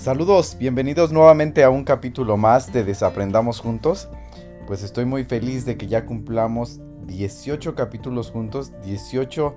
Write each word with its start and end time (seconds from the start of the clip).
Saludos, 0.00 0.56
bienvenidos 0.58 1.12
nuevamente 1.12 1.62
a 1.62 1.68
un 1.68 1.84
capítulo 1.84 2.38
más 2.38 2.72
de 2.72 2.84
Desaprendamos 2.84 3.60
Juntos. 3.60 4.08
Pues 4.66 4.82
estoy 4.82 5.04
muy 5.04 5.24
feliz 5.24 5.66
de 5.66 5.76
que 5.76 5.88
ya 5.88 6.06
cumplamos 6.06 6.80
18 7.04 7.74
capítulos 7.74 8.30
juntos, 8.30 8.72
18 8.82 9.54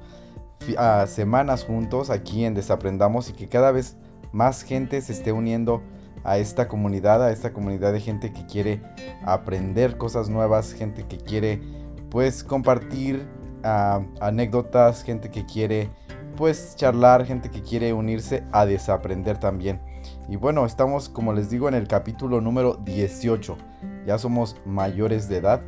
ah, 0.77 1.05
semanas 1.07 1.63
juntos 1.63 2.09
aquí 2.09 2.43
en 2.43 2.55
Desaprendamos 2.55 3.29
y 3.29 3.33
que 3.33 3.47
cada 3.47 3.71
vez 3.71 3.95
más 4.33 4.63
gente 4.63 4.99
se 4.99 5.13
esté 5.13 5.31
uniendo 5.31 5.81
a 6.25 6.37
esta 6.37 6.67
comunidad, 6.67 7.23
a 7.23 7.31
esta 7.31 7.53
comunidad 7.53 7.93
de 7.93 8.01
gente 8.01 8.33
que 8.33 8.45
quiere 8.45 8.81
aprender 9.23 9.97
cosas 9.97 10.27
nuevas, 10.27 10.73
gente 10.73 11.07
que 11.07 11.19
quiere 11.19 11.61
pues 12.09 12.43
compartir 12.43 13.25
ah, 13.63 14.01
anécdotas, 14.19 15.05
gente 15.05 15.31
que 15.31 15.45
quiere 15.45 15.89
pues 16.35 16.75
charlar, 16.75 17.25
gente 17.25 17.49
que 17.49 17.61
quiere 17.61 17.93
unirse 17.93 18.43
a 18.51 18.65
desaprender 18.65 19.37
también. 19.37 19.92
Y 20.29 20.37
bueno, 20.37 20.65
estamos 20.65 21.09
como 21.09 21.33
les 21.33 21.49
digo 21.49 21.67
en 21.67 21.73
el 21.73 21.87
capítulo 21.87 22.39
número 22.39 22.75
18. 22.75 23.57
Ya 24.05 24.17
somos 24.17 24.55
mayores 24.65 25.27
de 25.27 25.37
edad. 25.37 25.61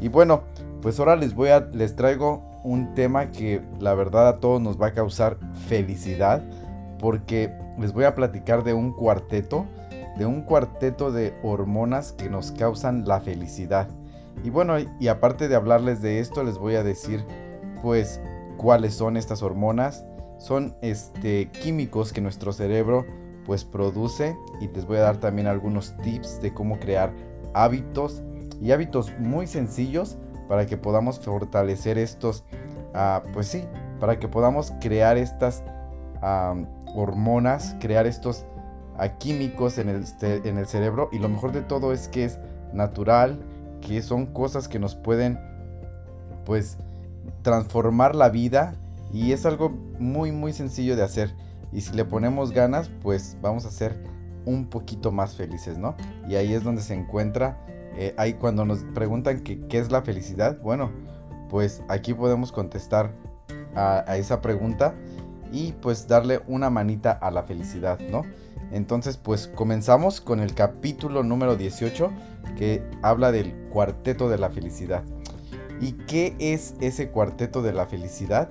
Y 0.00 0.08
bueno, 0.08 0.42
pues 0.80 0.98
ahora 0.98 1.16
les 1.16 1.34
voy 1.34 1.50
a 1.50 1.60
les 1.60 1.94
traigo 1.94 2.42
un 2.64 2.94
tema 2.94 3.30
que 3.30 3.62
la 3.80 3.94
verdad 3.94 4.28
a 4.28 4.40
todos 4.40 4.60
nos 4.60 4.80
va 4.80 4.88
a 4.88 4.92
causar 4.92 5.38
felicidad 5.68 6.42
porque 6.98 7.52
les 7.78 7.92
voy 7.92 8.04
a 8.04 8.14
platicar 8.14 8.64
de 8.64 8.74
un 8.74 8.92
cuarteto, 8.92 9.66
de 10.16 10.26
un 10.26 10.42
cuarteto 10.42 11.12
de 11.12 11.34
hormonas 11.42 12.12
que 12.12 12.28
nos 12.30 12.52
causan 12.52 13.06
la 13.06 13.20
felicidad. 13.20 13.88
Y 14.42 14.50
bueno, 14.50 14.74
y 15.00 15.08
aparte 15.08 15.48
de 15.48 15.54
hablarles 15.54 16.00
de 16.00 16.20
esto, 16.20 16.42
les 16.44 16.58
voy 16.58 16.76
a 16.76 16.82
decir 16.82 17.24
pues 17.82 18.20
cuáles 18.56 18.94
son 18.94 19.16
estas 19.16 19.42
hormonas. 19.42 20.04
Son 20.38 20.76
este 20.82 21.50
químicos 21.50 22.12
que 22.12 22.20
nuestro 22.20 22.52
cerebro 22.52 23.04
pues 23.48 23.64
produce 23.64 24.36
y 24.60 24.68
les 24.68 24.84
voy 24.84 24.98
a 24.98 25.00
dar 25.00 25.16
también 25.16 25.46
algunos 25.46 25.96
tips 26.02 26.42
de 26.42 26.52
cómo 26.52 26.78
crear 26.78 27.14
hábitos 27.54 28.22
y 28.60 28.72
hábitos 28.72 29.10
muy 29.18 29.46
sencillos 29.46 30.18
para 30.48 30.66
que 30.66 30.76
podamos 30.76 31.18
fortalecer 31.18 31.96
estos, 31.96 32.44
ah, 32.92 33.22
pues 33.32 33.46
sí, 33.46 33.64
para 34.00 34.18
que 34.18 34.28
podamos 34.28 34.74
crear 34.82 35.16
estas 35.16 35.64
hormonas, 36.94 37.74
crear 37.80 38.06
estos 38.06 38.44
ah, 38.98 39.16
químicos 39.16 39.78
en 39.78 39.88
el, 39.88 40.04
en 40.20 40.58
el 40.58 40.66
cerebro. 40.66 41.08
Y 41.10 41.18
lo 41.18 41.30
mejor 41.30 41.52
de 41.52 41.62
todo 41.62 41.94
es 41.94 42.08
que 42.08 42.26
es 42.26 42.38
natural, 42.74 43.40
que 43.80 44.02
son 44.02 44.26
cosas 44.26 44.68
que 44.68 44.78
nos 44.78 44.94
pueden 44.94 45.40
pues 46.44 46.76
transformar 47.40 48.14
la 48.14 48.28
vida 48.28 48.74
y 49.10 49.32
es 49.32 49.46
algo 49.46 49.70
muy 49.98 50.32
muy 50.32 50.52
sencillo 50.52 50.96
de 50.96 51.02
hacer 51.02 51.34
y 51.72 51.80
si 51.80 51.94
le 51.94 52.04
ponemos 52.04 52.52
ganas, 52.52 52.90
pues 53.02 53.36
vamos 53.40 53.64
a 53.64 53.70
ser 53.70 54.02
un 54.44 54.66
poquito 54.66 55.12
más 55.12 55.34
felices, 55.34 55.78
¿no? 55.78 55.96
Y 56.28 56.36
ahí 56.36 56.54
es 56.54 56.64
donde 56.64 56.82
se 56.82 56.94
encuentra, 56.94 57.64
eh, 57.96 58.14
ahí 58.16 58.34
cuando 58.34 58.64
nos 58.64 58.84
preguntan 58.94 59.40
qué 59.40 59.78
es 59.78 59.90
la 59.90 60.02
felicidad, 60.02 60.58
bueno, 60.62 60.90
pues 61.50 61.82
aquí 61.88 62.14
podemos 62.14 62.52
contestar 62.52 63.12
a, 63.74 64.04
a 64.06 64.16
esa 64.16 64.40
pregunta 64.40 64.94
y 65.52 65.72
pues 65.72 66.08
darle 66.08 66.40
una 66.46 66.70
manita 66.70 67.12
a 67.12 67.30
la 67.30 67.42
felicidad, 67.42 67.98
¿no? 68.00 68.22
Entonces 68.70 69.16
pues 69.16 69.48
comenzamos 69.48 70.20
con 70.20 70.40
el 70.40 70.54
capítulo 70.54 71.22
número 71.22 71.56
18 71.56 72.10
que 72.56 72.82
habla 73.02 73.32
del 73.32 73.54
cuarteto 73.70 74.28
de 74.28 74.38
la 74.38 74.50
felicidad. 74.50 75.04
¿Y 75.80 75.92
qué 75.92 76.34
es 76.38 76.74
ese 76.80 77.10
cuarteto 77.10 77.62
de 77.62 77.72
la 77.72 77.86
felicidad? 77.86 78.50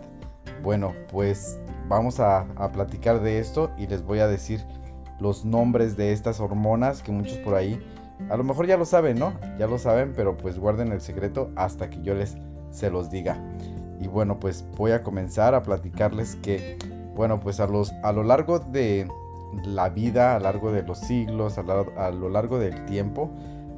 Bueno, 0.64 0.94
pues 1.12 1.60
vamos 1.88 2.20
a, 2.20 2.46
platicar 2.74 3.22
de 3.22 3.40
esto 3.40 3.72
y 3.78 3.88
les 3.88 4.04
voy 4.04 4.20
a 4.20 4.28
decir 4.28 4.64
los 5.20 5.46
nombres 5.46 5.98
de 5.98 6.12
estas 6.12 6.40
hormonas 6.40 7.02
que 7.02 7.12
muchos 7.12 7.38
por 7.40 7.56
ahí 7.56 7.82
a 8.30 8.38
lo 8.38 8.44
mejor 8.44 8.66
ya 8.66 8.78
lo 8.78 8.86
saben, 8.86 9.20
¿no? 9.20 9.34
Ya 9.60 9.68
lo 9.68 9.78
saben, 9.78 10.14
pero 10.16 10.38
pues 10.38 10.58
guarden 10.58 10.92
el 10.92 11.02
secreto 11.02 11.52
hasta 11.56 11.90
que 11.90 12.02
yo 12.02 12.16
les 12.16 12.36
se 12.72 12.90
los 12.90 13.10
diga. 13.10 13.38
Y 14.00 14.08
bueno, 14.08 14.40
pues 14.40 14.66
voy 14.76 14.92
a 14.92 15.04
comenzar 15.04 15.56
a 15.56 15.64
platicarles 15.64 16.36
que, 16.38 16.78
bueno, 17.16 17.40
pues 17.40 17.60
a, 17.60 17.68
lo 17.68 18.24
largo 18.24 18.60
de 18.60 19.08
la 19.66 19.90
vida, 19.90 20.36
a 20.36 20.40
lo 20.40 20.46
largo 20.46 20.72
de 20.72 20.84
los 20.84 21.00
siglos, 21.00 21.58
a 21.58 22.12
lo 22.12 22.30
largo 22.30 22.60
del 22.60 22.86
tiempo, 22.86 23.32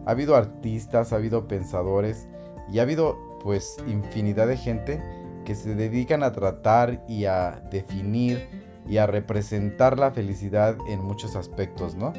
ha 0.05 0.11
habido 0.11 0.35
artistas, 0.35 1.13
ha 1.13 1.17
habido 1.17 1.47
pensadores 1.47 2.27
y 2.71 2.79
ha 2.79 2.83
habido 2.83 3.17
pues 3.41 3.77
infinidad 3.87 4.47
de 4.47 4.57
gente 4.57 5.01
que 5.49 5.55
se 5.55 5.73
dedican 5.73 6.21
a 6.21 6.31
tratar 6.31 7.03
y 7.07 7.25
a 7.25 7.59
definir 7.71 8.47
y 8.87 8.97
a 8.97 9.07
representar 9.07 9.97
la 9.97 10.11
felicidad 10.11 10.77
en 10.87 11.03
muchos 11.03 11.35
aspectos, 11.35 11.95
¿no? 11.95 12.13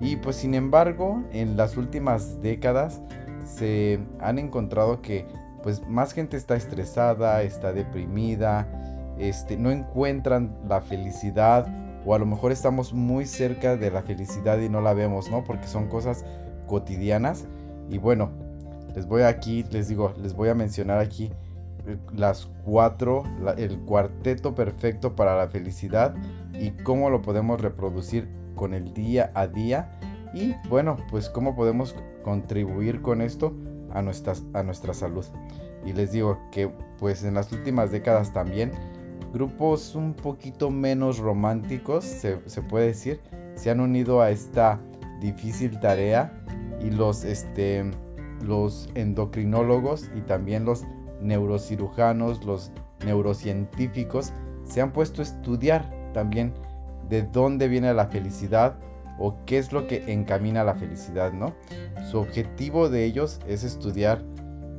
Y 0.00 0.14
pues 0.14 0.36
sin 0.36 0.54
embargo, 0.54 1.24
en 1.32 1.56
las 1.56 1.76
últimas 1.76 2.40
décadas 2.40 3.00
se 3.44 3.98
han 4.20 4.38
encontrado 4.38 5.02
que 5.02 5.26
pues 5.64 5.84
más 5.88 6.12
gente 6.12 6.36
está 6.36 6.54
estresada, 6.54 7.42
está 7.42 7.72
deprimida, 7.72 8.68
este, 9.18 9.56
no 9.56 9.72
encuentran 9.72 10.56
la 10.68 10.80
felicidad 10.80 11.66
o 12.06 12.14
a 12.14 12.18
lo 12.20 12.26
mejor 12.26 12.52
estamos 12.52 12.92
muy 12.92 13.26
cerca 13.26 13.76
de 13.76 13.90
la 13.90 14.02
felicidad 14.02 14.56
y 14.60 14.68
no 14.68 14.80
la 14.80 14.94
vemos, 14.94 15.28
¿no? 15.32 15.42
Porque 15.42 15.66
son 15.66 15.88
cosas 15.88 16.24
cotidianas. 16.68 17.44
Y 17.90 17.98
bueno, 17.98 18.30
les 18.94 19.04
voy 19.04 19.22
aquí, 19.22 19.64
les 19.72 19.88
digo, 19.88 20.14
les 20.22 20.32
voy 20.32 20.48
a 20.48 20.54
mencionar 20.54 21.00
aquí 21.00 21.32
las 22.14 22.46
cuatro, 22.64 23.24
el 23.56 23.78
cuarteto 23.80 24.54
perfecto 24.54 25.14
para 25.14 25.36
la 25.36 25.48
felicidad 25.48 26.14
y 26.52 26.70
cómo 26.70 27.10
lo 27.10 27.22
podemos 27.22 27.60
reproducir 27.60 28.28
con 28.54 28.74
el 28.74 28.92
día 28.92 29.30
a 29.34 29.46
día 29.46 29.98
y 30.34 30.54
bueno, 30.68 30.96
pues 31.10 31.28
cómo 31.28 31.54
podemos 31.54 31.94
contribuir 32.22 33.00
con 33.00 33.22
esto 33.22 33.54
a, 33.92 34.02
nuestras, 34.02 34.44
a 34.52 34.62
nuestra 34.62 34.92
salud. 34.92 35.24
Y 35.86 35.92
les 35.92 36.12
digo 36.12 36.38
que 36.52 36.70
pues 36.98 37.24
en 37.24 37.34
las 37.34 37.52
últimas 37.52 37.90
décadas 37.90 38.32
también 38.32 38.72
grupos 39.32 39.94
un 39.94 40.14
poquito 40.14 40.70
menos 40.70 41.18
románticos, 41.18 42.04
se, 42.04 42.40
se 42.46 42.62
puede 42.62 42.88
decir, 42.88 43.20
se 43.54 43.70
han 43.70 43.80
unido 43.80 44.20
a 44.20 44.30
esta 44.30 44.80
difícil 45.20 45.78
tarea 45.80 46.32
y 46.80 46.90
los, 46.90 47.24
este, 47.24 47.90
los 48.44 48.88
endocrinólogos 48.94 50.10
y 50.14 50.20
también 50.22 50.64
los 50.64 50.84
neurocirujanos, 51.20 52.44
los 52.44 52.72
neurocientíficos 53.04 54.32
se 54.64 54.80
han 54.80 54.92
puesto 54.92 55.22
a 55.22 55.24
estudiar 55.24 55.90
también 56.12 56.54
de 57.08 57.22
dónde 57.22 57.68
viene 57.68 57.92
la 57.94 58.06
felicidad 58.06 58.76
o 59.18 59.36
qué 59.46 59.58
es 59.58 59.72
lo 59.72 59.86
que 59.86 60.12
encamina 60.12 60.62
la 60.64 60.74
felicidad, 60.74 61.32
¿no? 61.32 61.54
Su 62.10 62.18
objetivo 62.18 62.88
de 62.88 63.04
ellos 63.04 63.40
es 63.48 63.64
estudiar 63.64 64.22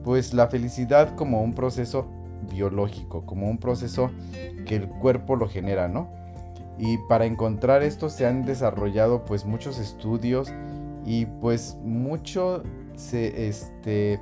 pues 0.04 0.34
la 0.34 0.48
felicidad 0.48 1.16
como 1.16 1.44
un 1.44 1.54
proceso 1.54 2.08
biológico, 2.50 3.26
como 3.26 3.50
un 3.50 3.58
proceso 3.58 4.12
que 4.66 4.76
el 4.76 4.88
cuerpo 4.88 5.36
lo 5.36 5.50
genera, 5.50 5.88
¿no? 5.88 6.10
Y 6.78 6.98
para 7.10 7.26
encontrar 7.26 7.84
esto 7.84 8.10
se 8.10 8.26
han 8.26 8.46
desarrollado 8.46 9.26
pues 9.26 9.46
muchos 9.46 9.78
estudios 9.80 10.54
y 11.06 11.26
pues 11.26 11.78
mucho 11.84 12.64
se 12.96 13.48
este 13.48 14.22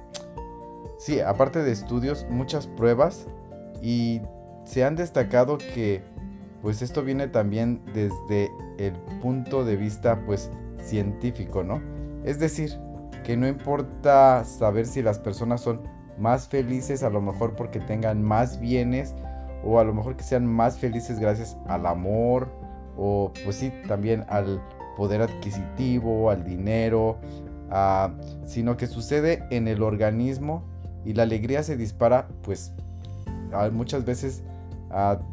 Sí, 0.98 1.20
aparte 1.20 1.64
de 1.64 1.72
estudios, 1.72 2.26
muchas 2.30 2.68
pruebas 2.68 3.28
y 3.82 4.22
se 4.66 4.84
han 4.84 4.96
destacado 4.96 5.58
que 5.58 6.02
pues 6.62 6.82
esto 6.82 7.04
viene 7.04 7.28
también 7.28 7.82
desde 7.94 8.50
el 8.80 8.94
punto 9.22 9.64
de 9.64 9.76
vista 9.76 10.26
pues 10.26 10.50
científico, 10.82 11.64
¿no? 11.64 11.82
Es 12.24 12.40
decir, 12.40 12.72
que 13.24 13.38
no 13.38 13.48
importa 13.48 14.44
saber 14.44 14.88
si 14.88 15.02
las 15.02 15.20
personas 15.20 15.62
son 15.62 15.82
más 16.18 16.48
felices 16.48 17.04
a 17.04 17.10
lo 17.10 17.22
mejor 17.22 17.56
porque 17.56 17.80
tengan 17.80 18.24
más 18.24 18.60
bienes 18.60 19.14
o 19.64 19.80
a 19.80 19.84
lo 19.84 19.94
mejor 19.94 20.16
que 20.16 20.24
sean 20.24 20.48
más 20.48 20.78
felices 20.80 21.20
gracias 21.20 21.58
al 21.68 21.86
amor 21.86 22.50
o 22.98 23.32
pues 23.44 23.58
sí 23.58 23.72
también 23.88 24.26
al 24.30 24.62
poder 24.96 25.22
adquisitivo, 25.22 26.32
al 26.32 26.44
dinero, 26.44 27.20
sino 28.46 28.78
que 28.78 28.88
sucede 28.88 29.44
en 29.52 29.68
el 29.68 29.84
organismo 29.84 30.64
y 31.08 31.14
la 31.14 31.24
alegría 31.24 31.64
se 31.64 31.78
dispara 31.78 32.28
pues 32.44 32.74
muchas 33.72 34.04
veces 34.04 34.44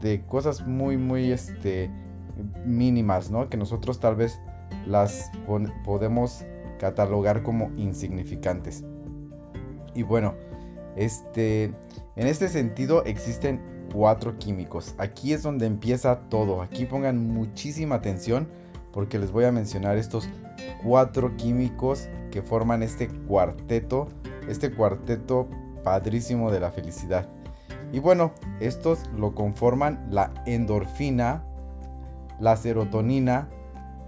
de 0.00 0.24
cosas 0.26 0.64
muy 0.64 0.96
muy 0.96 1.32
este 1.32 1.90
mínimas 2.64 3.30
no 3.30 3.48
que 3.48 3.56
nosotros 3.56 3.98
tal 3.98 4.14
vez 4.14 4.40
las 4.86 5.32
podemos 5.84 6.44
catalogar 6.78 7.42
como 7.42 7.72
insignificantes. 7.76 8.84
Y 9.94 10.04
bueno 10.04 10.34
este 10.94 11.64
en 12.14 12.28
este 12.28 12.48
sentido 12.48 13.04
existen 13.04 13.60
cuatro 13.92 14.38
químicos. 14.38 14.94
Aquí 14.98 15.32
es 15.32 15.42
donde 15.42 15.66
empieza 15.66 16.20
todo. 16.28 16.62
Aquí 16.62 16.84
pongan 16.84 17.28
muchísima 17.32 17.96
atención 17.96 18.48
porque 18.92 19.18
les 19.18 19.32
voy 19.32 19.44
a 19.44 19.50
mencionar 19.50 19.96
estos 19.96 20.28
cuatro 20.84 21.36
químicos 21.36 22.08
que 22.30 22.42
forman 22.42 22.84
este 22.84 23.08
cuarteto. 23.08 24.06
Este 24.48 24.70
cuarteto 24.70 25.48
padrísimo 25.84 26.50
de 26.50 26.60
la 26.60 26.70
felicidad. 26.70 27.28
Y 27.92 28.00
bueno, 28.00 28.32
estos 28.58 29.08
lo 29.16 29.34
conforman 29.34 30.06
la 30.10 30.32
endorfina, 30.46 31.44
la 32.40 32.56
serotonina, 32.56 33.48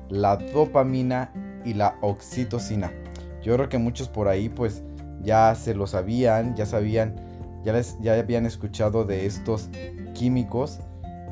la 0.09 0.37
dopamina 0.37 1.31
y 1.65 1.75
la 1.75 1.97
oxitocina. 2.01 2.91
Yo 3.43 3.55
creo 3.55 3.69
que 3.69 3.79
muchos 3.79 4.09
por 4.09 4.27
ahí 4.27 4.49
pues 4.49 4.83
ya 5.23 5.55
se 5.55 5.75
lo 5.75 5.87
sabían, 5.87 6.57
ya 6.57 6.67
sabían, 6.67 7.15
ya, 7.65 7.73
les, 7.73 7.99
ya 8.01 8.15
habían 8.15 8.47
escuchado 8.47 9.05
de 9.05 9.27
estos 9.27 9.69
químicos. 10.15 10.81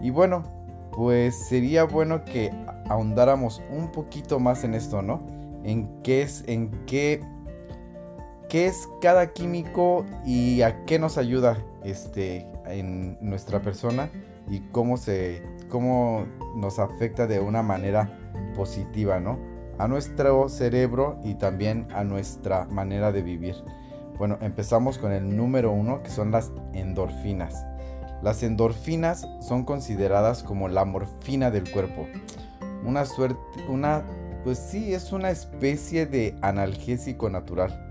Y 0.01 0.11
bueno, 0.11 0.45
pues 0.93 1.35
sería 1.49 1.85
bueno 1.85 2.25
que 2.25 2.53
ahondáramos 2.89 3.63
un 3.71 3.91
poquito 3.91 4.39
más 4.39 4.65
en 4.65 4.75
esto, 4.75 5.03
¿no? 5.03 5.27
En 5.65 6.03
qué 6.03 6.23
es, 6.23 6.45
en 6.47 6.71
qué, 6.87 7.21
qué 8.55 8.69
es 8.69 8.89
cada 9.01 9.33
químico 9.33 10.07
y 10.25 10.63
a 10.63 10.85
qué 10.85 11.01
nos 11.01 11.19
ayuda 11.19 11.59
este, 11.83 12.47
en 12.67 13.19
nuestra 13.21 13.61
persona 13.61 14.13
y 14.49 14.61
cómo 14.71 14.97
se, 14.97 15.43
cómo 15.69 16.25
nos 16.55 16.79
afecta 16.79 17.27
de 17.27 17.41
una 17.41 17.65
manera 17.65 18.17
positiva, 18.55 19.19
¿no? 19.19 19.41
A 19.79 19.89
nuestro 19.89 20.49
cerebro 20.49 21.19
y 21.25 21.35
también 21.35 21.89
a 21.93 22.05
nuestra 22.05 22.67
manera 22.67 23.11
de 23.11 23.23
vivir. 23.23 23.57
Bueno, 24.19 24.39
empezamos 24.41 24.99
con 24.99 25.11
el 25.11 25.37
número 25.37 25.73
uno, 25.73 26.05
que 26.05 26.11
son 26.11 26.31
las 26.31 26.53
endorfinas. 26.75 27.67
Las 28.23 28.45
endorfinas 28.45 29.27
son 29.41 29.65
consideradas 29.65 30.45
como 30.45 30.69
la 30.69 30.85
morfina 30.85 31.51
del 31.51 31.69
cuerpo. 31.73 32.07
Una 32.85 33.05
suerte, 33.05 33.37
una, 33.69 34.05
pues 34.45 34.61
sí, 34.61 34.95
es 34.95 35.11
una 35.11 35.31
especie 35.31 36.07
de 36.07 36.37
analgésico 36.41 37.29
natural. 37.29 37.84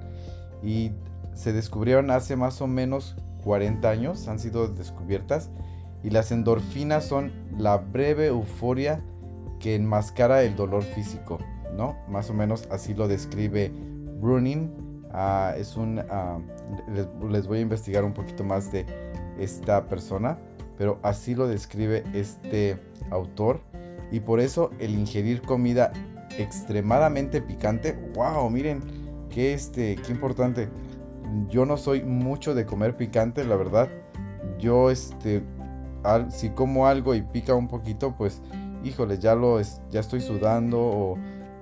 Y 0.63 0.91
se 1.33 1.53
descubrieron 1.53 2.11
hace 2.11 2.35
más 2.35 2.61
o 2.61 2.67
menos 2.67 3.15
40 3.43 3.89
años, 3.89 4.27
han 4.27 4.39
sido 4.39 4.67
descubiertas. 4.67 5.49
Y 6.03 6.09
las 6.09 6.31
endorfinas 6.31 7.05
son 7.05 7.31
la 7.57 7.77
breve 7.77 8.27
euforia 8.27 9.01
que 9.59 9.75
enmascara 9.75 10.43
el 10.43 10.55
dolor 10.55 10.83
físico, 10.83 11.39
¿no? 11.77 11.95
Más 12.09 12.29
o 12.29 12.33
menos 12.33 12.67
así 12.69 12.93
lo 12.93 13.07
describe 13.07 13.71
Bruning 14.19 14.83
Ah, 15.13 15.53
es 15.55 15.77
un, 15.77 15.99
ah, 16.09 16.39
les, 17.29 17.47
voy 17.47 17.59
a 17.59 17.61
investigar 17.61 18.03
un 18.03 18.13
poquito 18.13 18.43
más 18.43 18.71
de 18.71 18.85
esta 19.37 19.87
persona, 19.87 20.39
pero 20.75 20.99
así 21.03 21.35
lo 21.35 21.47
describe 21.47 22.03
este 22.13 22.79
autor. 23.11 23.61
Y 24.11 24.19
por 24.19 24.39
eso 24.39 24.71
el 24.79 24.91
ingerir 24.91 25.41
comida 25.43 25.93
extremadamente 26.37 27.41
picante, 27.41 27.93
wow, 28.15 28.49
miren, 28.49 28.81
qué, 29.33 29.53
este, 29.53 29.95
qué 29.95 30.11
importante. 30.11 30.69
Yo 31.49 31.65
no 31.65 31.77
soy 31.77 32.03
mucho 32.03 32.53
de 32.53 32.65
comer 32.65 32.95
picante, 32.95 33.43
la 33.43 33.55
verdad. 33.55 33.89
Yo, 34.59 34.91
este, 34.91 35.43
si 36.29 36.49
como 36.49 36.87
algo 36.87 37.15
y 37.15 37.21
pica 37.21 37.55
un 37.55 37.67
poquito, 37.67 38.15
pues, 38.17 38.41
híjole, 38.83 39.17
ya 39.17 39.35
lo, 39.35 39.59
ya 39.89 39.99
estoy 39.99 40.21
sudando 40.21 40.79
o 40.79 41.17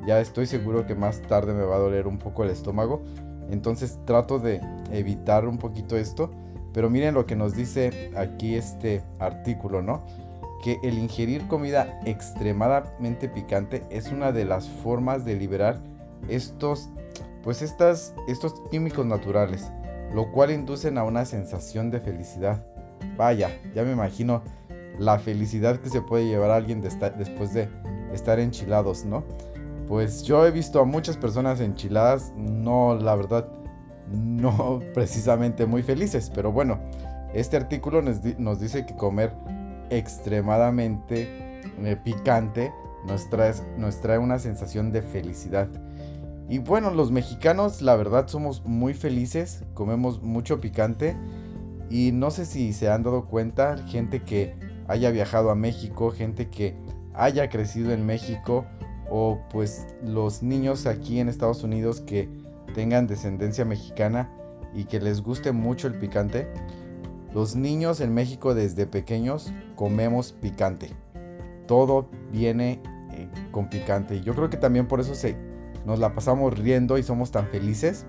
ya 0.06 0.19
estoy 0.19 0.47
seguro 0.47 0.85
que 0.85 0.95
más 0.95 1.21
tarde 1.21 1.53
me 1.53 1.63
va 1.63 1.75
a 1.75 1.79
doler 1.79 2.07
un 2.07 2.18
poco 2.18 2.44
el 2.44 2.50
estómago. 2.50 3.03
Entonces 3.50 4.00
trato 4.06 4.39
de 4.39 4.62
evitar 4.91 5.47
un 5.47 5.57
poquito 5.57 5.97
esto. 5.97 6.31
Pero 6.74 6.89
miren 6.89 7.13
lo 7.13 7.25
que 7.25 7.35
nos 7.35 7.53
dice 7.53 8.12
aquí 8.15 8.56
este 8.56 9.03
artículo, 9.19 9.81
¿no? 9.81 10.06
Que 10.63 10.79
el 10.83 10.97
ingerir 10.97 11.47
comida 11.47 12.00
extremadamente 12.06 13.27
picante 13.27 13.83
es 13.89 14.12
una 14.12 14.31
de 14.31 14.45
las 14.45 14.69
formas 14.69 15.25
de 15.25 15.35
liberar 15.35 15.81
estos, 16.29 16.89
pues 17.43 17.61
estos 17.61 18.13
químicos 18.69 19.05
naturales, 19.05 19.71
lo 20.13 20.31
cual 20.31 20.51
inducen 20.51 20.97
a 20.97 21.03
una 21.03 21.25
sensación 21.25 21.89
de 21.91 21.99
felicidad. 21.99 22.65
Vaya, 23.17 23.49
ya 23.73 23.83
me 23.83 23.91
imagino 23.91 24.43
la 24.99 25.17
felicidad 25.19 25.77
que 25.77 25.89
se 25.89 26.01
puede 26.01 26.25
llevar 26.25 26.51
a 26.51 26.55
alguien 26.55 26.81
después 26.81 27.53
de 27.53 27.69
estar 28.13 28.39
enchilados, 28.39 29.05
¿no? 29.05 29.23
Pues 29.88 30.23
yo 30.23 30.45
he 30.45 30.51
visto 30.51 30.79
a 30.79 30.85
muchas 30.85 31.17
personas 31.17 31.59
enchiladas, 31.59 32.31
no, 32.38 32.95
la 32.95 33.15
verdad, 33.15 33.47
no 34.09 34.79
precisamente 34.93 35.65
muy 35.65 35.83
felices, 35.83 36.31
pero 36.33 36.51
bueno, 36.51 36.79
este 37.33 37.57
artículo 37.57 38.01
nos, 38.01 38.59
dice 38.59 38.85
que 38.85 38.95
comer 38.95 39.33
extremadamente 39.89 41.61
eh, 41.83 41.97
picante 42.03 42.71
nos 43.05 43.29
trae 44.01 44.17
una 44.19 44.38
sensación 44.38 44.91
de 44.91 45.01
felicidad. 45.01 45.67
Y 46.51 46.59
bueno, 46.59 46.92
los 46.92 47.12
mexicanos 47.12 47.81
la 47.81 47.95
verdad 47.95 48.27
somos 48.27 48.65
muy 48.65 48.94
felices, 48.94 49.63
comemos 49.74 50.21
mucho 50.21 50.59
picante 50.59 51.15
y 51.89 52.12
no 52.12 52.30
sé 52.30 52.45
si 52.45 52.74
se 52.74 52.89
han 52.89 53.03
dado 53.03 53.24
cuenta, 53.27 53.77
gente 53.88 54.24
que 54.24 54.53
haya 54.89 55.12
viajado 55.12 55.50
a 55.50 55.56
México, 55.56 56.12
gente 56.12 56.50
que 56.50 56.75
haya 57.13 57.50
crecido 57.50 57.94
en 57.94 58.06
México 58.06 58.65
o 59.09 59.39
pues 59.50 59.88
los 60.03 60.44
niños 60.44 60.88
aquí 60.88 61.21
en 61.21 61.30
Estados 61.30 61.63
Unidos 61.63 62.01
que 62.01 62.27
tengan 62.75 63.07
descendencia 63.07 63.63
mexicana 63.63 64.30
y 64.75 64.83
que 64.83 65.00
les 65.00 65.21
guste 65.21 65.53
mucho 65.53 65.88
el 65.88 65.94
picante. 65.94 66.50
Los 67.33 67.56
niños 67.56 68.01
en 68.01 68.13
México 68.13 68.53
desde 68.53 68.86
pequeños 68.86 69.53
comemos 69.77 70.33
picante. 70.33 70.89
Todo 71.65 72.09
viene 72.30 72.81
eh, 73.13 73.30
con 73.51 73.69
picante. 73.69 74.19
Yo 74.19 74.36
creo 74.36 74.50
que 74.50 74.57
también 74.57 74.89
por 74.89 75.00
eso 75.00 75.15
se, 75.15 75.38
nos 75.85 75.99
la 75.99 76.13
pasamos 76.13 76.57
riendo 76.57 76.97
y 76.97 77.03
somos 77.03 77.31
tan 77.31 77.47
felices. 77.47 78.05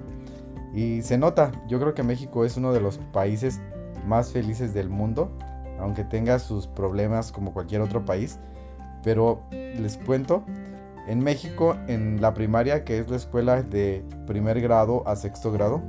Y 0.74 1.02
se 1.02 1.18
nota, 1.18 1.52
yo 1.68 1.78
creo 1.78 1.94
que 1.94 2.02
México 2.02 2.44
es 2.44 2.56
uno 2.56 2.72
de 2.72 2.80
los 2.80 2.98
países 2.98 3.60
más 4.06 4.32
felices 4.32 4.72
del 4.72 4.88
mundo, 4.88 5.30
aunque 5.78 6.04
tenga 6.04 6.38
sus 6.38 6.66
problemas 6.66 7.32
como 7.32 7.52
cualquier 7.52 7.80
otro 7.80 8.04
país. 8.04 8.38
Pero 9.02 9.42
les 9.50 9.98
cuento 9.98 10.44
en 11.06 11.20
México, 11.20 11.76
en 11.88 12.20
la 12.20 12.32
primaria, 12.32 12.84
que 12.84 12.98
es 12.98 13.10
la 13.10 13.16
escuela 13.16 13.62
de 13.62 14.04
primer 14.26 14.60
grado 14.60 15.02
a 15.06 15.16
sexto 15.16 15.50
grado, 15.50 15.82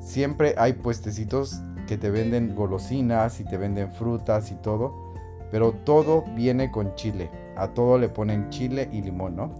siempre 0.00 0.54
hay 0.56 0.72
puestecitos 0.72 1.60
que 1.86 1.98
te 1.98 2.10
venden 2.10 2.54
golosinas 2.54 3.40
y 3.40 3.44
te 3.44 3.58
venden 3.58 3.92
frutas 3.92 4.50
y 4.50 4.54
todo, 4.54 5.12
pero 5.50 5.72
todo 5.72 6.24
viene 6.34 6.70
con 6.70 6.94
chile. 6.94 7.30
A 7.56 7.68
todo 7.68 7.98
le 7.98 8.08
ponen 8.08 8.48
chile 8.48 8.88
y 8.90 9.02
limón, 9.02 9.36
¿no? 9.36 9.52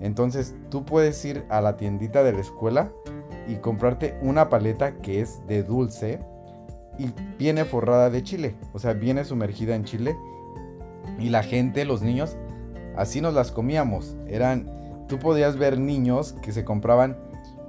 Entonces 0.00 0.54
tú 0.70 0.84
puedes 0.84 1.24
ir 1.24 1.44
a 1.48 1.60
la 1.60 1.76
tiendita 1.76 2.22
de 2.22 2.32
la 2.32 2.40
escuela 2.40 2.92
y 3.46 3.56
comprarte 3.56 4.18
una 4.22 4.48
paleta 4.48 4.96
que 4.96 5.20
es 5.20 5.46
de 5.46 5.62
dulce 5.62 6.20
y 6.98 7.10
viene 7.38 7.64
forrada 7.64 8.10
de 8.10 8.22
chile, 8.22 8.56
o 8.72 8.78
sea, 8.78 8.92
viene 8.92 9.24
sumergida 9.24 9.74
en 9.74 9.84
chile 9.84 10.16
y 11.18 11.28
la 11.28 11.42
gente, 11.42 11.84
los 11.84 12.02
niños, 12.02 12.36
Así 12.96 13.20
nos 13.20 13.34
las 13.34 13.50
comíamos. 13.50 14.16
Eran, 14.28 14.70
tú 15.08 15.18
podías 15.18 15.56
ver 15.56 15.78
niños 15.78 16.34
que 16.42 16.52
se 16.52 16.64
compraban 16.64 17.16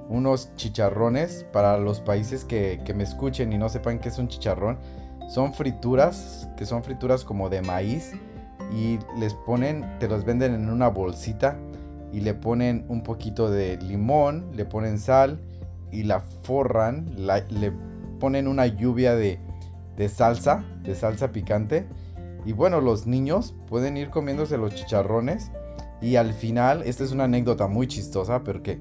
unos 0.08 0.54
chicharrones 0.54 1.44
para 1.52 1.78
los 1.78 2.00
países 2.00 2.44
que, 2.44 2.80
me 2.94 3.02
escuchen 3.02 3.52
y 3.52 3.58
no 3.58 3.68
sepan 3.68 3.98
qué 3.98 4.08
es 4.08 4.18
un 4.18 4.28
chicharrón. 4.28 4.78
Son 5.28 5.52
frituras, 5.52 6.48
que 6.56 6.64
son 6.64 6.84
frituras 6.84 7.24
como 7.24 7.48
de 7.48 7.60
maíz 7.62 8.12
y 8.72 8.98
les 9.18 9.34
ponen, 9.34 9.98
te 9.98 10.06
los 10.06 10.24
venden 10.24 10.54
en 10.54 10.70
una 10.70 10.88
bolsita 10.88 11.56
y 12.12 12.20
le 12.20 12.34
ponen 12.34 12.84
un 12.88 13.02
poquito 13.02 13.50
de 13.50 13.76
limón, 13.78 14.50
le 14.54 14.64
ponen 14.64 14.98
sal 14.98 15.40
y 15.90 16.02
la 16.02 16.20
forran, 16.20 17.06
le 17.16 17.72
ponen 18.18 18.48
una 18.48 18.66
lluvia 18.66 19.14
de, 19.14 19.38
salsa, 20.08 20.64
de 20.82 20.94
salsa 20.94 21.32
picante 21.32 21.86
y 22.44 22.52
bueno, 22.52 22.80
los 22.80 23.06
niños 23.06 23.54
pueden 23.68 23.96
ir 23.96 24.10
comiéndose 24.10 24.56
los 24.56 24.74
chicharrones 24.74 25.50
y 26.00 26.16
al 26.16 26.32
final, 26.34 26.82
esta 26.84 27.04
es 27.04 27.12
una 27.12 27.24
anécdota 27.24 27.68
muy 27.68 27.86
chistosa, 27.86 28.44
porque, 28.44 28.78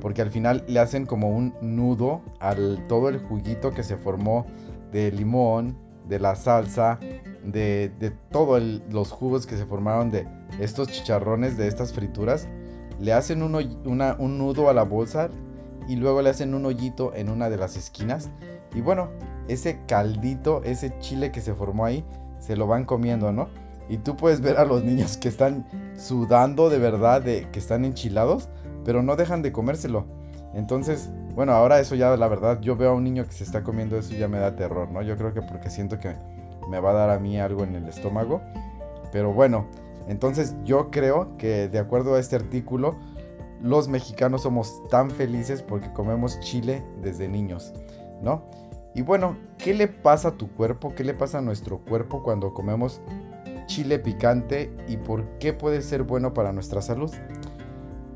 porque 0.00 0.22
al 0.22 0.30
final 0.30 0.64
le 0.66 0.80
hacen 0.80 1.04
como 1.04 1.28
un 1.28 1.54
nudo 1.60 2.22
al 2.40 2.86
todo 2.88 3.08
el 3.08 3.18
juguito 3.18 3.70
que 3.70 3.82
se 3.82 3.96
formó 3.96 4.46
de 4.90 5.12
limón, 5.12 5.76
de 6.08 6.18
la 6.18 6.34
salsa, 6.36 6.98
de, 7.44 7.92
de 8.00 8.10
todos 8.10 8.62
los 8.90 9.10
jugos 9.10 9.46
que 9.46 9.56
se 9.56 9.66
formaron 9.66 10.10
de 10.10 10.26
estos 10.58 10.88
chicharrones, 10.88 11.56
de 11.56 11.68
estas 11.68 11.92
frituras. 11.92 12.48
Le 13.00 13.12
hacen 13.12 13.42
un, 13.42 13.52
nudo 14.38 14.68
a 14.68 14.72
la 14.72 14.82
bolsa 14.84 15.28
y 15.88 15.96
luego 15.96 16.22
le 16.22 16.30
hacen 16.30 16.54
un 16.54 16.64
hoyito 16.66 17.14
en 17.14 17.28
una 17.28 17.50
de 17.50 17.56
las 17.56 17.76
esquinas. 17.76 18.30
Y 18.74 18.80
bueno, 18.80 19.08
ese 19.48 19.80
caldito, 19.86 20.62
ese 20.64 20.98
chile 20.98 21.30
que 21.32 21.40
se 21.40 21.54
formó 21.54 21.84
ahí, 21.84 22.04
se 22.38 22.56
lo 22.56 22.66
van 22.66 22.84
comiendo, 22.84 23.32
¿no? 23.32 23.48
Y 23.88 23.98
tú 23.98 24.16
puedes 24.16 24.40
ver 24.40 24.56
a 24.56 24.64
los 24.64 24.82
niños 24.82 25.16
que 25.16 25.28
están 25.28 25.66
sudando 25.96 26.70
de 26.70 26.78
verdad, 26.78 27.20
de 27.22 27.48
que 27.52 27.58
están 27.58 27.84
enchilados, 27.84 28.48
pero 28.84 29.02
no 29.02 29.16
dejan 29.16 29.42
de 29.42 29.52
comérselo. 29.52 30.06
Entonces, 30.54 31.10
bueno, 31.34 31.52
ahora 31.52 31.80
eso 31.80 31.94
ya, 31.94 32.16
la 32.16 32.28
verdad, 32.28 32.60
yo 32.60 32.76
veo 32.76 32.90
a 32.90 32.94
un 32.94 33.04
niño 33.04 33.24
que 33.24 33.32
se 33.32 33.44
está 33.44 33.62
comiendo 33.62 33.98
eso 33.98 34.14
y 34.14 34.18
ya 34.18 34.28
me 34.28 34.38
da 34.38 34.56
terror, 34.56 34.90
¿no? 34.90 35.02
Yo 35.02 35.16
creo 35.16 35.34
que 35.34 35.42
porque 35.42 35.68
siento 35.68 35.98
que 35.98 36.14
me 36.70 36.80
va 36.80 36.90
a 36.90 36.94
dar 36.94 37.10
a 37.10 37.18
mí 37.18 37.38
algo 37.40 37.64
en 37.64 37.74
el 37.74 37.88
estómago. 37.88 38.40
Pero 39.12 39.32
bueno, 39.32 39.66
entonces 40.08 40.54
yo 40.64 40.90
creo 40.90 41.36
que 41.38 41.68
de 41.68 41.78
acuerdo 41.78 42.14
a 42.14 42.20
este 42.20 42.36
artículo, 42.36 42.96
los 43.62 43.88
mexicanos 43.88 44.42
somos 44.42 44.82
tan 44.88 45.10
felices 45.10 45.62
porque 45.62 45.92
comemos 45.92 46.38
chile 46.40 46.84
desde 47.02 47.28
niños, 47.28 47.72
¿no? 48.22 48.44
Y 48.94 49.02
bueno, 49.02 49.36
¿qué 49.58 49.74
le 49.74 49.88
pasa 49.88 50.28
a 50.28 50.32
tu 50.32 50.48
cuerpo? 50.52 50.94
¿Qué 50.94 51.02
le 51.02 51.14
pasa 51.14 51.38
a 51.38 51.42
nuestro 51.42 51.78
cuerpo 51.78 52.22
cuando 52.22 52.54
comemos 52.54 53.00
chile 53.66 53.98
picante 53.98 54.70
y 54.88 54.96
por 54.96 55.24
qué 55.38 55.52
puede 55.52 55.82
ser 55.82 56.02
bueno 56.02 56.34
para 56.34 56.52
nuestra 56.52 56.82
salud. 56.82 57.12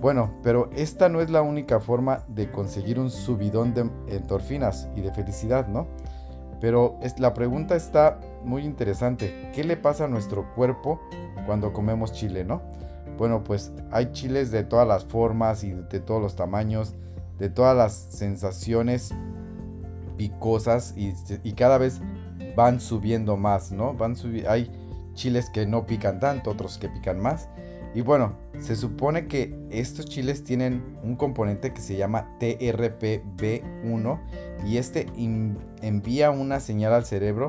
Bueno, 0.00 0.30
pero 0.42 0.70
esta 0.76 1.08
no 1.08 1.20
es 1.20 1.30
la 1.30 1.42
única 1.42 1.80
forma 1.80 2.24
de 2.28 2.50
conseguir 2.50 3.00
un 3.00 3.10
subidón 3.10 3.74
de 3.74 3.90
endorfinas 4.08 4.88
y 4.94 5.00
de 5.00 5.12
felicidad, 5.12 5.66
¿no? 5.66 5.88
Pero 6.60 6.98
la 7.18 7.34
pregunta 7.34 7.76
está 7.76 8.20
muy 8.44 8.64
interesante. 8.64 9.50
¿Qué 9.54 9.64
le 9.64 9.76
pasa 9.76 10.04
a 10.04 10.08
nuestro 10.08 10.54
cuerpo 10.54 11.00
cuando 11.48 11.72
comemos 11.72 12.12
chile, 12.12 12.44
no? 12.44 12.60
Bueno, 13.16 13.42
pues 13.42 13.72
hay 13.90 14.12
chiles 14.12 14.50
de 14.50 14.64
todas 14.64 14.86
las 14.86 15.06
formas 15.06 15.64
y 15.64 15.70
de 15.70 15.98
todos 15.98 16.20
los 16.20 16.36
tamaños, 16.36 16.94
de 17.38 17.48
todas 17.48 17.74
las 17.74 17.94
sensaciones 17.94 19.14
picosas 20.18 20.94
y, 20.94 21.14
cada 21.52 21.78
vez 21.78 22.02
van 22.54 22.82
subiendo 22.82 23.38
más, 23.38 23.72
¿no? 23.72 23.94
Van 23.94 24.14
hay 24.46 24.70
chiles 25.14 25.48
que 25.48 25.64
no 25.64 25.86
pican 25.86 26.20
tanto, 26.20 26.50
otros 26.50 26.76
que 26.76 26.90
pican 26.90 27.18
más. 27.18 27.48
Y 27.94 28.02
bueno, 28.02 28.34
se 28.58 28.76
supone 28.76 29.26
que 29.26 29.58
estos 29.70 30.04
chiles 30.04 30.44
tienen 30.44 30.98
un 31.02 31.16
componente 31.16 31.72
que 31.72 31.80
se 31.80 31.96
llama 31.96 32.36
TRPV1 32.40 34.20
y 34.66 34.76
este 34.76 35.06
envía 35.80 36.30
una 36.30 36.60
señal 36.60 36.92
al 36.92 37.06
cerebro 37.06 37.48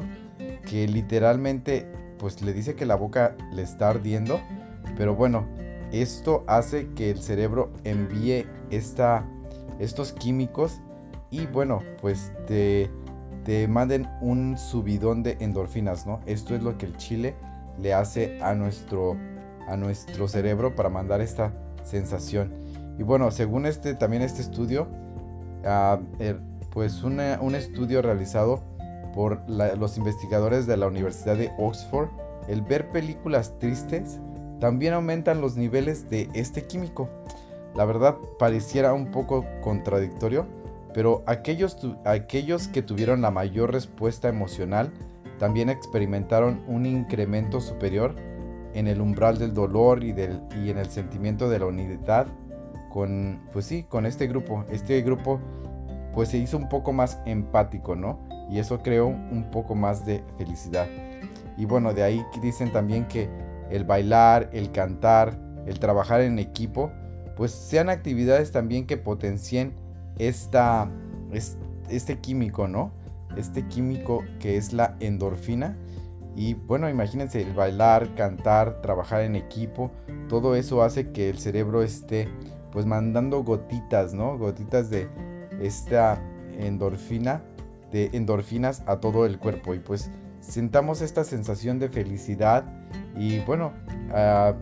que 0.65 0.87
literalmente 0.87 1.98
pues 2.19 2.41
le 2.41 2.53
dice 2.53 2.75
que 2.75 2.85
la 2.85 2.95
boca 2.95 3.35
le 3.51 3.63
está 3.63 3.89
ardiendo, 3.89 4.39
pero 4.97 5.15
bueno, 5.15 5.47
esto 5.91 6.43
hace 6.47 6.89
que 6.89 7.09
el 7.09 7.19
cerebro 7.19 7.71
envíe 7.83 8.45
esta, 8.69 9.25
estos 9.79 10.11
químicos 10.11 10.81
y 11.31 11.47
bueno, 11.47 11.81
pues 12.01 12.31
te, 12.45 12.91
te 13.43 13.67
manden 13.67 14.07
un 14.21 14.57
subidón 14.57 15.23
de 15.23 15.37
endorfinas, 15.39 16.05
¿no? 16.05 16.19
Esto 16.25 16.55
es 16.55 16.61
lo 16.61 16.77
que 16.77 16.85
el 16.85 16.97
chile 16.97 17.35
le 17.79 17.93
hace 17.93 18.39
a 18.41 18.53
nuestro 18.53 19.15
a 19.69 19.77
nuestro 19.77 20.27
cerebro 20.27 20.75
para 20.75 20.89
mandar 20.89 21.21
esta 21.21 21.53
sensación. 21.83 22.53
Y 22.97 23.03
bueno, 23.03 23.31
según 23.31 23.65
este, 23.65 23.93
también 23.93 24.23
este 24.23 24.41
estudio, 24.41 24.87
ah, 25.63 25.99
er, 26.17 26.41
pues 26.71 27.03
un 27.03 27.19
estudio 27.55 28.01
realizado 28.01 28.63
por 29.19 29.41
los 29.49 29.97
investigadores 29.97 30.65
de 30.65 30.77
la 30.77 30.87
Universidad 30.87 31.35
de 31.35 31.51
Oxford, 31.57 32.07
el 32.47 32.61
ver 32.61 32.89
películas 32.89 33.53
tristes 33.59 34.21
también 34.61 34.93
aumentan 34.93 35.41
los 35.41 35.57
niveles 35.57 36.09
de 36.09 36.29
este 36.33 36.67
químico. 36.67 37.09
La 37.75 37.83
verdad 37.83 38.15
pareciera 38.39 38.93
un 38.93 39.11
poco 39.11 39.45
contradictorio, 39.59 40.47
pero 40.93 41.21
aquellos, 41.25 41.75
aquellos 42.05 42.69
que 42.69 42.81
tuvieron 42.81 43.19
la 43.19 43.29
mayor 43.29 43.73
respuesta 43.73 44.29
emocional 44.29 44.89
también 45.37 45.67
experimentaron 45.67 46.63
un 46.69 46.85
incremento 46.85 47.59
superior 47.59 48.15
en 48.73 48.87
el 48.87 49.01
umbral 49.01 49.37
del 49.37 49.53
dolor 49.53 50.01
y, 50.01 50.13
del, 50.13 50.41
y 50.63 50.69
en 50.69 50.77
el 50.77 50.89
sentimiento 50.89 51.49
de 51.49 51.59
la 51.59 51.65
unidad 51.65 52.27
con, 52.87 53.41
pues 53.51 53.65
sí, 53.65 53.83
con 53.83 54.05
este 54.05 54.27
grupo. 54.27 54.63
Este 54.71 55.01
grupo 55.01 55.41
pues 56.13 56.29
se 56.29 56.37
hizo 56.37 56.55
un 56.55 56.69
poco 56.69 56.93
más 56.93 57.19
empático, 57.25 57.97
¿no? 57.97 58.28
Y 58.49 58.59
eso 58.59 58.79
creó 58.79 59.07
un 59.07 59.49
poco 59.51 59.75
más 59.75 60.05
de 60.05 60.23
felicidad. 60.37 60.87
Y 61.57 61.65
bueno, 61.65 61.93
de 61.93 62.03
ahí 62.03 62.25
dicen 62.41 62.71
también 62.71 63.07
que 63.07 63.29
el 63.69 63.83
bailar, 63.83 64.49
el 64.53 64.71
cantar, 64.71 65.37
el 65.67 65.79
trabajar 65.79 66.21
en 66.21 66.39
equipo, 66.39 66.91
pues 67.35 67.51
sean 67.51 67.89
actividades 67.89 68.51
también 68.51 68.87
que 68.87 68.97
potencien 68.97 69.73
esta, 70.17 70.89
este 71.89 72.19
químico, 72.19 72.67
¿no? 72.67 72.91
Este 73.37 73.67
químico 73.67 74.23
que 74.39 74.57
es 74.57 74.73
la 74.73 74.95
endorfina 74.99 75.77
y 76.39 76.53
bueno, 76.53 76.89
imagínense, 76.89 77.41
el 77.41 77.53
bailar, 77.53 78.15
cantar, 78.15 78.81
trabajar 78.81 79.23
en 79.23 79.35
equipo, 79.35 79.91
todo 80.29 80.55
eso 80.55 80.83
hace 80.83 81.11
que 81.11 81.29
el 81.29 81.37
cerebro 81.37 81.81
esté 81.81 82.29
pues 82.71 82.85
mandando 82.85 83.43
gotitas, 83.43 84.13
¿no? 84.13 84.37
Gotitas 84.37 84.89
de 84.89 85.09
esta 85.59 86.21
endorfina, 86.57 87.41
de 87.91 88.09
endorfinas 88.13 88.83
a 88.85 88.99
todo 88.99 89.25
el 89.25 89.39
cuerpo 89.39 89.73
y 89.73 89.79
pues 89.79 90.11
sentamos 90.39 91.01
esta 91.01 91.23
sensación 91.23 91.79
de 91.79 91.89
felicidad 91.89 92.65
y 93.15 93.39
bueno, 93.39 93.73
uh, 94.09 94.53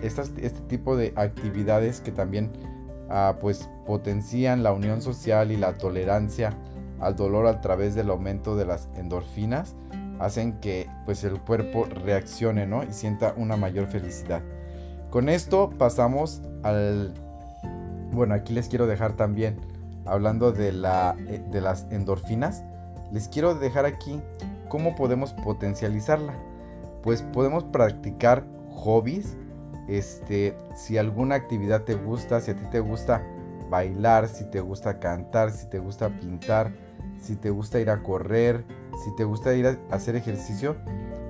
este 0.00 0.60
tipo 0.68 0.96
de 0.96 1.12
actividades 1.16 2.00
que 2.00 2.12
también 2.12 2.52
uh, 3.08 3.38
pues 3.40 3.68
potencian 3.86 4.62
la 4.62 4.72
unión 4.72 5.02
social 5.02 5.50
y 5.50 5.56
la 5.56 5.76
tolerancia 5.76 6.56
al 7.00 7.16
dolor 7.16 7.46
a 7.46 7.60
través 7.60 7.94
del 7.94 8.10
aumento 8.10 8.56
de 8.56 8.66
las 8.66 8.88
endorfinas 8.96 9.74
hacen 10.20 10.60
que 10.60 10.88
pues 11.06 11.24
el 11.24 11.40
cuerpo 11.40 11.86
reaccione, 11.86 12.66
¿no? 12.66 12.84
Y 12.84 12.92
sienta 12.92 13.34
una 13.36 13.56
mayor 13.56 13.86
felicidad. 13.86 14.42
Con 15.10 15.28
esto 15.28 15.70
pasamos 15.70 16.42
al... 16.62 17.14
Bueno, 18.12 18.34
aquí 18.34 18.52
les 18.52 18.68
quiero 18.68 18.86
dejar 18.86 19.14
también, 19.14 19.56
hablando 20.06 20.52
de, 20.52 20.72
la, 20.72 21.16
eh, 21.26 21.42
de 21.50 21.60
las 21.60 21.86
endorfinas, 21.90 22.64
les 23.12 23.28
quiero 23.28 23.54
dejar 23.54 23.86
aquí 23.86 24.20
cómo 24.68 24.94
podemos 24.94 25.32
potencializarla. 25.32 26.34
Pues 27.02 27.22
podemos 27.22 27.64
practicar 27.64 28.44
hobbies, 28.70 29.36
este, 29.88 30.56
si 30.74 30.98
alguna 30.98 31.34
actividad 31.34 31.82
te 31.82 31.94
gusta, 31.94 32.40
si 32.40 32.50
a 32.52 32.56
ti 32.56 32.64
te 32.70 32.80
gusta 32.80 33.22
bailar, 33.68 34.28
si 34.28 34.44
te 34.44 34.60
gusta 34.60 34.98
cantar, 34.98 35.50
si 35.50 35.66
te 35.66 35.78
gusta 35.78 36.08
pintar, 36.20 36.72
si 37.20 37.36
te 37.36 37.50
gusta 37.50 37.80
ir 37.80 37.90
a 37.90 38.02
correr, 38.02 38.64
si 39.04 39.14
te 39.16 39.24
gusta 39.24 39.54
ir 39.54 39.66
a 39.66 39.78
hacer 39.90 40.16
ejercicio, 40.16 40.76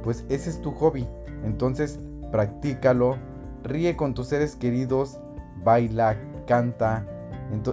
pues 0.02 0.24
ese 0.28 0.50
es 0.50 0.60
tu 0.60 0.72
hobby. 0.72 1.06
Entonces, 1.44 2.00
practícalo, 2.30 3.16
ríe 3.62 3.96
con 3.96 4.14
tus 4.14 4.28
seres 4.28 4.56
queridos, 4.56 5.20
baila, 5.62 6.16
canta. 6.46 7.06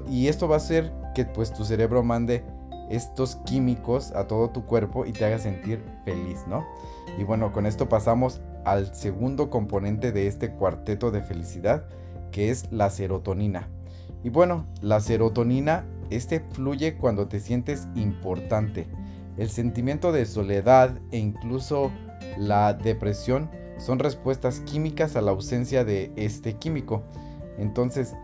Y 0.10 0.27
esto 0.27 0.48
va 0.48 0.55
a 0.55 0.57
hacer 0.57 0.91
que 1.13 1.25
pues 1.25 1.53
tu 1.53 1.63
cerebro 1.65 2.03
mande 2.03 2.43
estos 2.89 3.38
químicos 3.46 4.12
a 4.12 4.27
todo 4.27 4.50
tu 4.50 4.65
cuerpo 4.65 5.05
y 5.05 5.12
te 5.12 5.25
haga 5.25 5.39
sentir 5.39 5.84
feliz, 6.05 6.46
¿no? 6.48 6.65
Y 7.17 7.24
bueno, 7.24 7.51
con 7.51 7.65
esto 7.65 7.89
pasamos 7.89 8.41
al 8.65 8.93
segundo 8.96 9.50
componente 9.50 10.12
de 10.12 10.27
este 10.27 10.51
cuarteto 10.51 11.12
de 11.12 11.22
felicidad, 11.22 11.86
que 12.31 12.50
es 12.50 12.72
la 12.72 12.89
serotonina. 12.89 13.69
Y 14.24 14.29
bueno, 14.29 14.65
la 14.81 15.00
serotonina, 15.00 15.86
este 16.10 16.39
fluye 16.39 16.98
cuando 16.98 17.27
te 17.27 17.39
sientes 17.39 17.88
importante, 17.96 18.88
el 19.38 19.50
sentimiento 19.50 20.12
de 20.12 20.25
soledad 20.25 21.00
e 21.12 21.17
incluso 21.17 21.91
la 22.38 22.74
depresión 22.74 23.50
son 23.77 24.00
respuestas 24.00 24.62
químicas 24.62 25.15
a 25.15 25.22
la 25.22 25.31
ausencia 25.31 25.86
de 25.86 26.12
este 26.15 26.53
químico. 26.53 27.03
Entonces, 27.57 28.15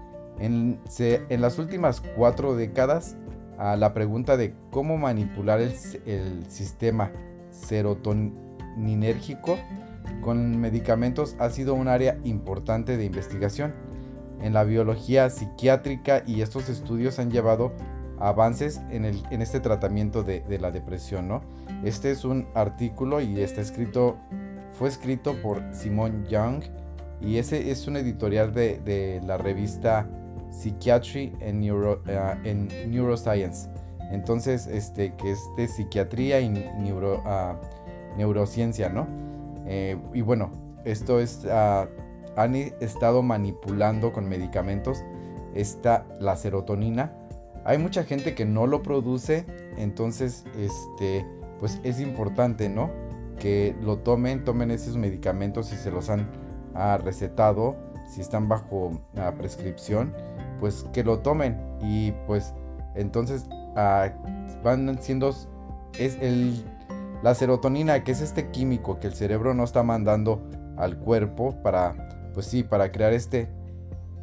en, 0.45 1.41
las 1.41 1.57
últimas 1.57 2.01
cuatro 2.15 2.55
décadas, 2.55 3.15
la 3.57 3.93
pregunta 3.93 4.35
de 4.35 4.53
cómo 4.71 4.97
manipular 4.97 5.62
el, 5.62 6.45
sistema 6.50 7.12
serotoninérgico 7.51 9.57
con 10.21 10.59
medicamentos 10.59 11.35
ha 11.39 11.50
sido 11.50 11.75
un 11.75 11.88
área 11.88 12.17
importante 12.23 12.97
de 12.97 13.05
investigación 13.05 13.73
en 14.41 14.53
la 14.53 14.63
biología 14.63 15.29
psiquiátrica 15.29 16.23
y 16.25 16.41
estos 16.41 16.67
estudios 16.67 17.19
han 17.19 17.31
llevado 17.31 17.71
avances 18.19 18.81
en 18.89 19.41
este 19.41 19.59
tratamiento 19.59 20.23
de, 20.23 20.43
la 20.59 20.71
depresión, 20.71 21.27
¿no? 21.27 21.41
Este 21.83 22.12
es 22.12 22.25
un 22.25 22.47
artículo 22.53 23.21
y 23.21 23.39
está 23.39 23.62
escrito, 23.62 24.17
fue 24.73 24.89
escrito 24.89 25.35
por 25.41 25.62
Simon 25.73 26.25
Young 26.25 26.63
y 27.21 27.38
ese 27.38 27.71
es 27.71 27.88
un 27.88 27.97
editorial 27.97 28.53
de, 28.53 29.21
la 29.25 29.38
revista 29.38 30.07
Psychiatry 30.53 31.33
and 31.41 31.62
Neuro, 31.62 32.01
en 32.43 32.67
Neuroscience. 32.89 33.69
Entonces, 34.12 34.67
este, 34.67 35.13
que 35.15 35.31
es 35.31 35.39
de 35.57 35.67
psiquiatría 35.67 36.39
y 36.39 36.50
uh, 36.50 38.17
neurociencia, 38.17 38.89
¿no? 38.89 39.07
Eh, 39.65 39.98
y 40.13 40.22
bueno, 40.22 40.51
esto 40.86 41.19
es, 41.19 41.45
uh, 41.45 41.88
han 42.36 42.55
estado 42.55 43.24
manipulando 43.24 44.12
con 44.13 44.29
medicamentos 44.29 45.03
esta, 45.55 46.05
la 46.19 46.36
serotonina 46.36 47.12
hay 47.65 47.77
mucha 47.77 48.03
gente 48.03 48.36
que 48.36 48.45
no 48.45 48.67
lo 48.67 48.83
produce, 48.83 49.45
entonces 49.77 50.45
este 50.57 51.25
pues 51.60 51.79
es 51.83 52.01
importante, 52.01 52.67
¿no? 52.67 52.89
Que 53.39 53.75
lo 53.81 54.00
tomen, 54.00 54.43
tomen 54.43 54.69
esos 54.69 54.98
medicamentos 54.98 55.67
si 55.67 55.77
se 55.77 55.89
los 55.89 56.10
han 56.10 56.29
ah, 56.75 57.00
recetado, 57.01 57.77
si 58.07 58.19
están 58.19 58.50
bajo 58.50 58.91
prescripción, 59.38 60.13
pues 60.63 60.86
que 60.93 61.03
lo 61.03 61.20
tomen. 61.20 61.60
Y 61.82 62.13
pues 62.25 62.53
entonces 62.96 63.46
ah, 63.75 64.10
van 64.63 64.98
siendo 65.01 65.36
es 66.00 66.17
el 66.22 66.63
la 67.22 67.36
serotonina, 67.36 68.05
que 68.05 68.13
es 68.13 68.22
este 68.22 68.50
químico 68.51 69.00
que 69.01 69.08
el 69.08 69.13
cerebro 69.13 69.53
no 69.53 69.65
está 69.65 69.84
mandando 69.84 70.41
al 70.77 70.98
cuerpo 71.00 71.62
para 71.62 72.32
pues 72.34 72.46
sí, 72.46 72.63
para 72.63 72.93
crear 72.93 73.12
este 73.12 73.50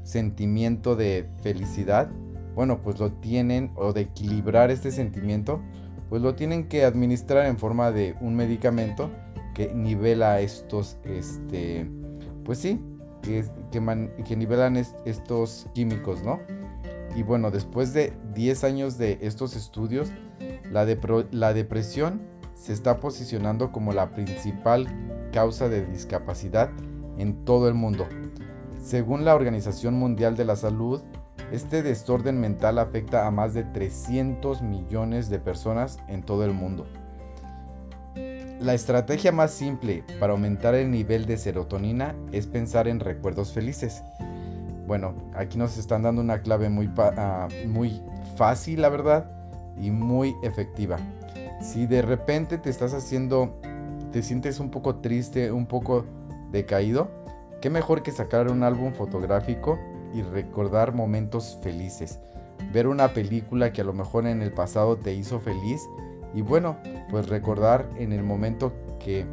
sentimiento 0.03 0.97
de 0.97 1.29
felicidad 1.43 2.09
bueno, 2.55 2.81
pues 2.83 2.99
lo 2.99 3.13
tienen, 3.13 3.71
o 3.77 3.93
de 3.93 4.03
equilibrar 4.03 4.71
este 4.71 4.91
sentimiento, 4.91 5.61
pues 6.09 6.23
lo 6.23 6.35
tienen 6.35 6.69
que 6.69 6.85
administrar 6.85 7.47
en 7.47 7.59
forma 7.59 7.93
de 7.93 8.17
un 8.21 8.35
medicamento 8.35 9.11
que 9.55 9.73
nivela 9.75 10.41
estos, 10.41 10.97
este, 11.05 11.89
pues 12.45 12.59
sí, 12.59 12.81
que, 13.23 13.45
que, 13.71 14.37
nivelan 14.37 14.77
estos 14.77 15.67
químicos, 15.75 16.23
¿no? 16.23 16.41
Y 17.15 17.23
bueno, 17.23 17.51
después 17.51 17.93
de 17.93 18.13
10 18.35 18.65
años 18.65 18.99
de 18.99 19.19
estos 19.23 19.57
estudios, 19.57 20.11
la, 20.71 20.87
la 21.31 21.53
depresión 21.55 22.23
se 22.55 22.73
está 22.73 23.01
posicionando 23.01 23.73
como 23.73 23.93
la 23.93 24.11
principal 24.11 24.87
causa 25.33 25.69
de 25.69 25.87
discapacidad 25.87 26.71
en 27.19 27.45
todo 27.45 27.69
el 27.69 27.75
mundo. 27.75 28.07
Según 28.83 29.25
la 29.25 29.35
Organización 29.35 29.95
Mundial 29.95 30.37
de 30.37 30.45
la 30.45 30.57
Salud, 30.57 31.03
este 31.53 31.83
desorden 31.83 32.41
mental 32.41 32.79
afecta 32.79 33.27
a 33.27 33.31
más 33.31 33.55
de 33.55 33.65
300 33.65 34.63
millones 34.63 35.29
de 35.31 35.39
personas 35.39 35.99
en 36.09 36.23
todo 36.23 36.45
el 36.45 36.53
mundo. 36.53 36.87
La 38.61 38.75
estrategia 38.75 39.33
más 39.33 39.53
simple 39.53 40.05
para 40.21 40.35
aumentar 40.35 40.75
el 40.75 40.91
nivel 40.91 41.25
de 41.25 41.39
serotonina 41.39 42.15
es 42.31 42.47
pensar 42.47 42.89
en 42.89 43.01
recuerdos 43.01 43.55
felices. 43.55 44.03
Bueno, 44.87 45.15
aquí 45.35 45.57
nos 45.57 45.79
están 45.79 46.03
dando 46.03 46.21
una 46.21 46.43
clave 46.43 46.69
muy, 46.69 46.91
ah, 46.99 47.49
muy 47.67 48.03
fácil, 48.37 48.83
la 48.83 48.91
verdad, 48.91 49.31
y 49.81 49.91
muy 49.91 50.37
efectiva. 50.43 50.99
Si 51.63 51.87
de 51.87 52.03
repente 52.03 52.59
te 52.59 52.69
estás 52.69 52.93
haciendo, 52.93 53.59
te 54.13 54.23
sientes 54.23 54.61
un 54.61 54.71
poco 54.71 54.97
triste, 54.97 55.51
un 55.53 55.65
poco 55.65 56.05
decaído, 56.53 57.09
qué 57.63 57.71
mejor 57.71 58.03
que 58.03 58.13
sacar 58.13 58.51
un 58.51 58.63
álbum 58.63 58.93
fotográfico 58.93 59.79
y 60.13 60.21
recordar 60.21 60.93
momentos 60.93 61.59
felices. 61.63 62.19
Ver 62.75 62.89
una 62.89 63.15
película 63.15 63.73
que 63.73 63.81
a 63.81 63.85
lo 63.85 63.95
mejor 63.95 64.27
en 64.27 64.43
el 64.43 64.53
pasado 64.53 64.99
te 64.99 65.15
hizo 65.15 65.41
feliz 65.41 65.81
y 66.35 66.43
bueno, 66.43 66.77
pues 67.11 67.29
recordar 67.29 67.89
en 67.99 68.13
el 68.13 68.23
momento 68.23 68.73
que 68.99 69.27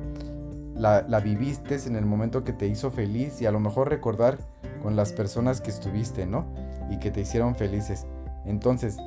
la, 0.76 1.04
la 1.08 1.20
viviste, 1.20 1.78
en 1.86 1.96
el 1.96 2.06
momento 2.06 2.44
que 2.44 2.54
te 2.54 2.68
hizo 2.68 2.92
feliz 2.92 3.42
y 3.42 3.46
a 3.46 3.52
lo 3.52 3.60
mejor 3.60 3.90
recordar 3.90 4.38
con 4.82 4.96
las 4.96 5.14
personas 5.14 5.62
que 5.62 5.70
estuviste, 5.70 6.26
¿no? 6.26 6.46
Y 6.90 7.00
que 7.00 7.12
te 7.12 7.22
hicieron 7.22 7.56
felices. 7.56 8.06
Entonces, 8.46 8.98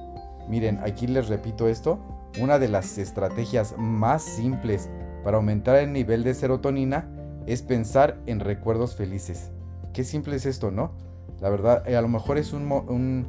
miren, 0.49 0.79
aquí 0.85 1.07
les 1.07 1.29
repito 1.29 1.69
esto, 1.69 1.99
una 2.41 2.59
de 2.59 2.69
las 2.69 2.99
estrategias 2.99 3.75
más 3.79 4.23
simples 4.23 4.89
para 5.25 5.37
aumentar 5.37 5.77
el 5.77 5.93
nivel 5.93 6.23
de 6.25 6.35
serotonina 6.35 7.09
es 7.47 7.63
pensar 7.63 8.19
en 8.27 8.41
recuerdos 8.41 8.95
felices. 8.95 9.51
Qué 9.93 10.05
simple 10.05 10.37
es 10.37 10.47
esto, 10.47 10.71
¿no? 10.71 10.93
La 11.41 11.49
verdad, 11.49 11.89
eh, 11.89 11.97
a 11.97 12.03
lo 12.03 12.09
mejor 12.09 12.39
es 12.39 12.53
un, 12.53 13.27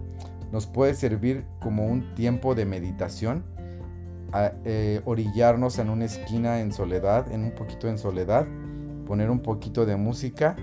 nos 0.51 0.68
puede 0.68 0.94
servir 0.94 1.46
como 1.60 1.88
un 1.88 2.13
tiempo 2.13 2.56
de 2.56 2.65
meditación, 2.65 3.44
eh, 4.34 5.02
orillarnos 5.06 5.80
en 5.80 5.90
una 5.90 6.06
esquina 6.06 6.60
en 6.60 6.72
soledad, 6.72 7.32
en 7.32 7.44
un 7.44 7.52
poquito 7.52 7.88
en 7.88 7.98
soledad, 7.98 8.48
poner 9.06 9.30
un 9.30 9.40
poquito 9.40 9.86
de 9.86 9.96
música 9.96 10.56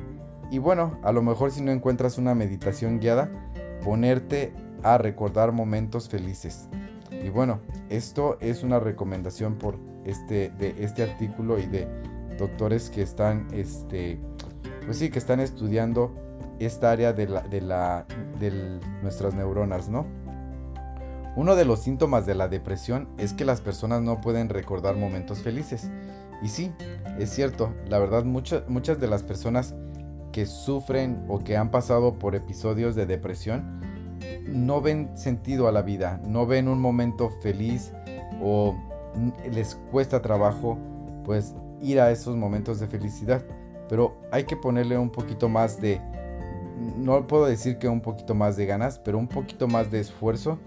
y 0.51 0.59
bueno, 0.59 0.99
a 1.03 1.13
lo 1.13 1.23
mejor 1.23 1.51
si 1.51 1.63
no 1.63 1.73
encuentras 1.73 2.19
una 2.19 2.35
meditación 2.35 3.01
guiada, 3.01 3.31
ponerte 3.85 4.53
a 4.83 4.97
recordar 4.99 5.53
momentos 5.53 6.09
felices. 6.09 6.69
Y 7.11 7.29
bueno, 7.29 7.61
esto 7.91 8.39
es 8.41 8.63
una 8.63 8.81
recomendación 8.81 9.57
por 9.57 9.79
este, 10.05 10.51
de 10.51 10.75
este 10.79 11.03
artículo 11.03 11.59
y 11.59 11.67
de 11.67 11.87
doctores 12.39 12.89
que 12.91 13.03
están, 13.03 13.49
este, 13.53 14.21
pues 14.87 14.99
sí, 14.99 15.11
que 15.11 15.19
están 15.19 15.41
estudiando 15.41 16.15
esta 16.59 16.91
área 16.91 17.13
de, 17.13 17.29
la, 17.29 17.43
de, 17.43 17.61
la, 17.61 18.07
de 18.41 18.81
nuestras 19.03 19.35
neuronas, 19.35 19.89
¿no? 19.89 20.07
Uno 21.39 21.55
de 21.55 21.65
los 21.65 21.79
síntomas 21.79 22.27
de 22.27 22.35
la 22.35 22.49
depresión 22.49 23.07
es 23.17 23.33
que 23.33 23.45
las 23.45 23.61
personas 23.61 24.03
no 24.03 24.21
pueden 24.21 24.49
recordar 24.49 24.97
momentos 24.97 25.39
felices. 25.39 25.89
Y 26.43 26.49
sí, 26.49 26.73
es 27.17 27.31
cierto, 27.31 27.73
la 27.87 28.01
verdad 28.01 28.25
muchas 28.25 28.69
muchas 28.69 28.99
de 28.99 29.07
las 29.07 29.23
personas 29.23 29.77
que 30.33 30.47
sufren 30.47 31.25
o 31.29 31.39
que 31.39 31.57
han 31.57 31.71
pasado 31.71 32.19
por 32.19 32.35
episodios 32.35 32.97
de 32.97 33.07
depresión 33.07 33.81
no 34.49 34.81
ven 34.81 35.17
sentido 35.17 35.69
a 35.69 35.73
la 35.73 35.83
vida, 35.83 36.21
no 36.27 36.45
ven 36.45 36.67
un 36.67 36.81
momento 36.81 37.31
feliz 37.41 37.93
o 38.43 38.77
les 39.49 39.77
cuesta 39.93 40.21
trabajo 40.21 40.77
pues 41.25 41.55
ir 41.81 42.01
a 42.01 42.11
esos 42.11 42.35
momentos 42.35 42.81
de 42.81 42.89
felicidad. 42.89 43.45
Pero 43.89 44.17
hay 44.33 44.43
que 44.43 44.57
ponerle 44.57 44.99
un 44.99 45.11
poquito 45.11 45.49
más 45.49 45.81
de 45.81 46.01
no 46.97 47.29
puedo 47.29 47.47
decir 47.47 47.79
que 47.79 47.87
un 47.87 48.01
poquito 48.01 48.35
más 48.35 48.57
de 48.57 48.67
ganas, 48.67 48.99
pero 48.99 49.19
un 49.19 49.29
poquito 49.29 49.69
más 49.69 49.89
de 49.93 50.01
esfuerzo 50.01 50.59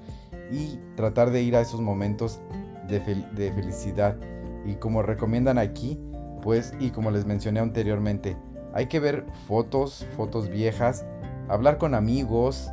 y 0.51 0.79
tratar 0.95 1.31
de 1.31 1.41
ir 1.41 1.55
a 1.55 1.61
esos 1.61 1.81
momentos 1.81 2.41
de, 2.87 2.99
felicidad. 2.99 4.17
Y 4.65 4.75
como 4.75 5.01
recomiendan 5.01 5.57
aquí, 5.57 5.99
pues, 6.41 6.73
y 6.79 6.89
como 6.89 7.11
les 7.11 7.25
mencioné 7.25 7.59
anteriormente, 7.59 8.37
hay 8.73 8.87
que 8.87 8.99
ver 8.99 9.25
fotos, 9.47 10.05
fotos 10.15 10.49
viejas, 10.49 11.05
hablar 11.47 11.77
con 11.77 11.95
amigos, 11.95 12.69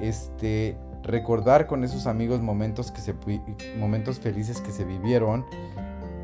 este, 0.00 0.76
recordar 1.02 1.66
con 1.66 1.84
esos 1.84 2.06
amigos 2.06 2.40
momentos, 2.42 2.90
que 2.90 3.00
se, 3.00 3.14
momentos 3.78 4.20
felices 4.20 4.60
que 4.60 4.70
se 4.70 4.84
vivieron, 4.84 5.44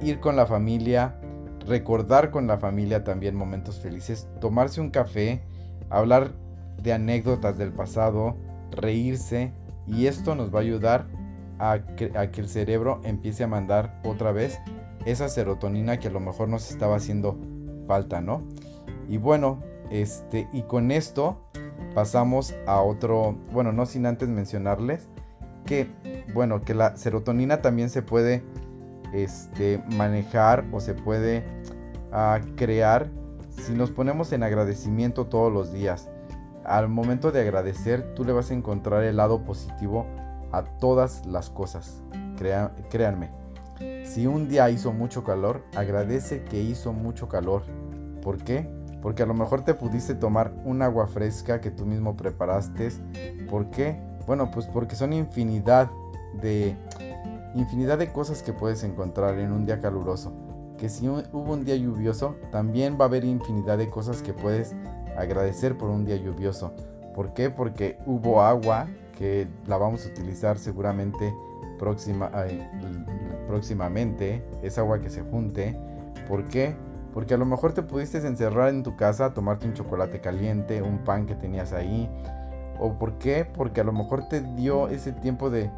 ir 0.02 0.20
con 0.20 0.36
la 0.36 0.46
familia, 0.46 1.18
recordar 1.66 2.30
con 2.30 2.46
la 2.46 2.58
familia 2.58 3.04
también 3.04 3.34
momentos 3.34 3.80
felices, 3.80 4.28
tomarse 4.40 4.80
un 4.80 4.90
café, 4.90 5.42
hablar 5.90 6.32
de 6.82 6.92
anécdotas 6.92 7.58
del 7.58 7.72
pasado, 7.72 8.36
reírse 8.70 9.52
y 9.88 10.06
esto 10.06 10.34
nos 10.34 10.54
va 10.54 10.58
a 10.58 10.62
ayudar 10.62 11.06
a 11.58 11.80
que, 11.96 12.12
el 12.36 12.48
cerebro 12.48 13.00
empiece 13.04 13.44
a 13.44 13.46
mandar 13.46 14.00
otra 14.04 14.32
vez 14.32 14.60
esa 15.06 15.28
serotonina 15.28 15.98
que 15.98 16.08
a 16.08 16.10
lo 16.10 16.20
mejor 16.20 16.48
nos 16.48 16.70
estaba 16.70 16.96
haciendo 16.96 17.38
falta, 17.86 18.20
¿no? 18.20 18.42
Y 19.08 19.16
bueno, 19.16 19.60
este, 19.90 20.48
y 20.52 20.62
con 20.62 20.90
esto 20.90 21.40
pasamos 21.94 22.54
a 22.66 22.80
otro, 22.80 23.36
bueno, 23.52 23.72
no 23.72 23.86
sin 23.86 24.06
antes 24.06 24.28
mencionarles 24.28 25.08
que, 25.64 25.90
bueno, 26.34 26.62
que 26.62 26.74
la 26.74 26.96
serotonina 26.96 27.62
también 27.62 27.90
se 27.90 28.02
puede 28.02 28.42
este, 29.12 29.82
manejar 29.96 30.64
o 30.72 30.80
se 30.80 30.94
puede 30.94 31.44
ah, 32.12 32.40
crear 32.56 33.10
si 33.50 33.72
nos 33.72 33.90
ponemos 33.90 34.32
en 34.32 34.42
agradecimiento 34.42 35.26
todos 35.26 35.52
los 35.52 35.72
días 35.72 36.08
al 36.68 36.88
momento 36.88 37.32
de 37.32 37.40
agradecer, 37.40 38.14
tú 38.14 38.24
le 38.24 38.32
vas 38.32 38.50
a 38.50 38.54
encontrar 38.54 39.02
el 39.04 39.16
lado 39.16 39.44
positivo 39.44 40.06
a 40.52 40.64
todas 40.64 41.24
las 41.26 41.50
cosas. 41.50 42.02
créanme. 42.36 43.30
Si 44.04 44.26
un 44.26 44.48
día 44.48 44.68
hizo 44.70 44.92
mucho 44.92 45.24
calor, 45.24 45.64
agradece 45.74 46.44
que 46.44 46.60
hizo 46.60 46.92
mucho 46.92 47.28
calor. 47.28 47.62
¿Por 48.22 48.38
qué? 48.38 48.68
Porque 49.00 49.22
a 49.22 49.26
lo 49.26 49.34
mejor 49.34 49.64
te 49.64 49.74
pudiste 49.74 50.14
tomar 50.14 50.52
un 50.64 50.82
agua 50.82 51.06
fresca 51.06 51.60
que 51.60 51.70
tú 51.70 51.86
mismo 51.86 52.16
preparaste. 52.16 52.90
¿Por 53.48 53.70
qué? 53.70 54.00
Bueno, 54.26 54.50
pues 54.50 54.66
porque 54.66 54.96
son 54.96 55.12
infinidad 55.12 55.90
de 56.42 56.76
infinidad 57.54 57.98
de 57.98 58.12
cosas 58.12 58.42
que 58.42 58.52
puedes 58.52 58.84
encontrar 58.84 59.38
en 59.38 59.52
un 59.52 59.64
día 59.64 59.80
caluroso. 59.80 60.32
Que 60.76 60.88
si 60.88 61.08
hubo 61.08 61.52
un 61.52 61.64
día 61.64 61.76
lluvioso, 61.76 62.36
también 62.52 62.96
va 63.00 63.04
a 63.04 63.08
haber 63.08 63.24
infinidad 63.24 63.78
de 63.78 63.90
cosas 63.90 64.22
que 64.22 64.32
puedes 64.32 64.74
agradecer 65.18 65.76
por 65.76 65.90
un 65.90 66.04
día 66.04 66.16
lluvioso. 66.16 66.72
¿Por 67.14 67.34
qué? 67.34 67.50
Porque 67.50 67.98
hubo 68.06 68.42
agua 68.42 68.86
que 69.16 69.48
la 69.66 69.76
vamos 69.76 70.06
a 70.06 70.08
utilizar 70.08 70.58
seguramente 70.58 71.34
próxima, 71.78 72.30
próximamente. 73.46 74.44
Es 74.62 74.78
agua 74.78 75.00
que 75.00 75.10
se 75.10 75.22
junte. 75.22 75.76
¿Por 76.28 76.44
qué? 76.44 76.76
Porque 77.12 77.34
a 77.34 77.36
lo 77.38 77.46
mejor 77.46 77.72
te 77.72 77.82
pudiste 77.82 78.18
encerrar 78.18 78.68
en 78.68 78.82
tu 78.82 78.96
casa, 78.96 79.34
tomarte 79.34 79.66
un 79.66 79.74
chocolate 79.74 80.20
caliente, 80.20 80.82
un 80.82 80.98
pan 80.98 81.26
que 81.26 81.34
tenías 81.34 81.72
ahí. 81.72 82.08
¿O 82.78 82.92
por 82.92 83.18
qué? 83.18 83.44
Porque 83.44 83.80
a 83.80 83.84
lo 83.84 83.92
mejor 83.92 84.28
te 84.28 84.40
dio 84.40 84.88
ese 84.88 85.12
tiempo 85.12 85.50
de 85.50 85.70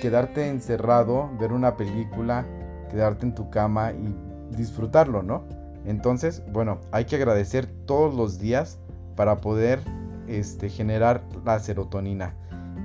quedarte 0.00 0.48
encerrado, 0.48 1.30
ver 1.38 1.52
una 1.52 1.76
película, 1.76 2.44
quedarte 2.90 3.26
en 3.26 3.34
tu 3.34 3.50
cama 3.50 3.92
y 3.92 4.16
disfrutarlo, 4.56 5.22
¿no? 5.22 5.44
Entonces, 5.84 6.42
bueno, 6.52 6.80
hay 6.92 7.04
que 7.04 7.16
agradecer 7.16 7.66
todos 7.86 8.14
los 8.14 8.38
días 8.38 8.78
para 9.16 9.36
poder 9.36 9.80
este, 10.28 10.68
generar 10.68 11.22
la 11.44 11.58
serotonina. 11.58 12.34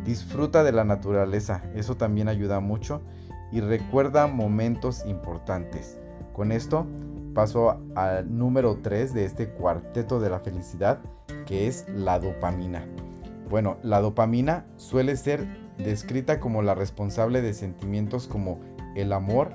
Disfruta 0.03 0.63
de 0.63 0.71
la 0.71 0.83
naturaleza, 0.83 1.63
eso 1.75 1.95
también 1.95 2.27
ayuda 2.27 2.59
mucho. 2.59 3.01
Y 3.51 3.61
recuerda 3.61 4.27
momentos 4.27 5.05
importantes. 5.05 5.97
Con 6.33 6.51
esto 6.51 6.85
paso 7.33 7.81
al 7.95 8.37
número 8.37 8.77
3 8.81 9.13
de 9.13 9.25
este 9.25 9.49
cuarteto 9.49 10.19
de 10.19 10.29
la 10.29 10.39
felicidad, 10.39 10.99
que 11.45 11.67
es 11.67 11.87
la 11.89 12.19
dopamina. 12.19 12.85
Bueno, 13.49 13.77
la 13.81 14.01
dopamina 14.01 14.65
suele 14.75 15.15
ser 15.15 15.47
descrita 15.77 16.39
como 16.39 16.61
la 16.61 16.75
responsable 16.75 17.41
de 17.41 17.53
sentimientos 17.53 18.27
como 18.27 18.59
el 18.95 19.13
amor 19.13 19.51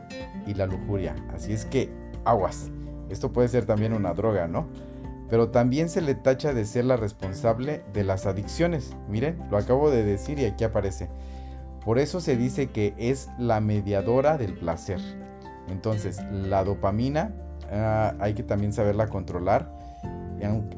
y 0.47 0.55
la 0.55 0.67
lujuria. 0.67 1.15
Así 1.33 1.53
es 1.53 1.65
que 1.65 1.91
aguas. 2.25 2.71
Esto 3.11 3.33
puede 3.33 3.49
ser 3.49 3.67
también 3.67 3.93
una 3.93 4.15
droga, 4.15 4.49
¿no? 4.49 4.67
Pero 5.31 5.51
también 5.51 5.89
se 5.89 6.01
le 6.01 6.15
tacha 6.15 6.53
de 6.53 6.65
ser 6.65 6.85
la 6.85 6.97
responsable 6.97 7.83
de 7.93 8.05
las 8.05 8.27
adicciones. 8.27 8.97
Miren, 9.09 9.39
lo 9.51 9.57
acabo 9.57 9.91
de 9.91 10.05
decir 10.05 10.39
y 10.39 10.45
aquí 10.45 10.65
aparece. 10.65 11.09
Por 11.85 11.99
eso 11.99 12.21
se 12.21 12.37
dice 12.37 12.69
que 12.69 12.95
es 12.99 13.29
la 13.39 13.61
mediadora 13.61 14.39
del 14.39 14.55
placer. 14.55 15.01
Entonces, 15.69 16.21
la 16.31 16.65
dopamina 16.65 17.33
ah, 17.71 18.15
hay 18.21 18.35
que 18.35 18.43
también 18.43 18.73
saberla 18.73 19.09
controlar. 19.09 19.73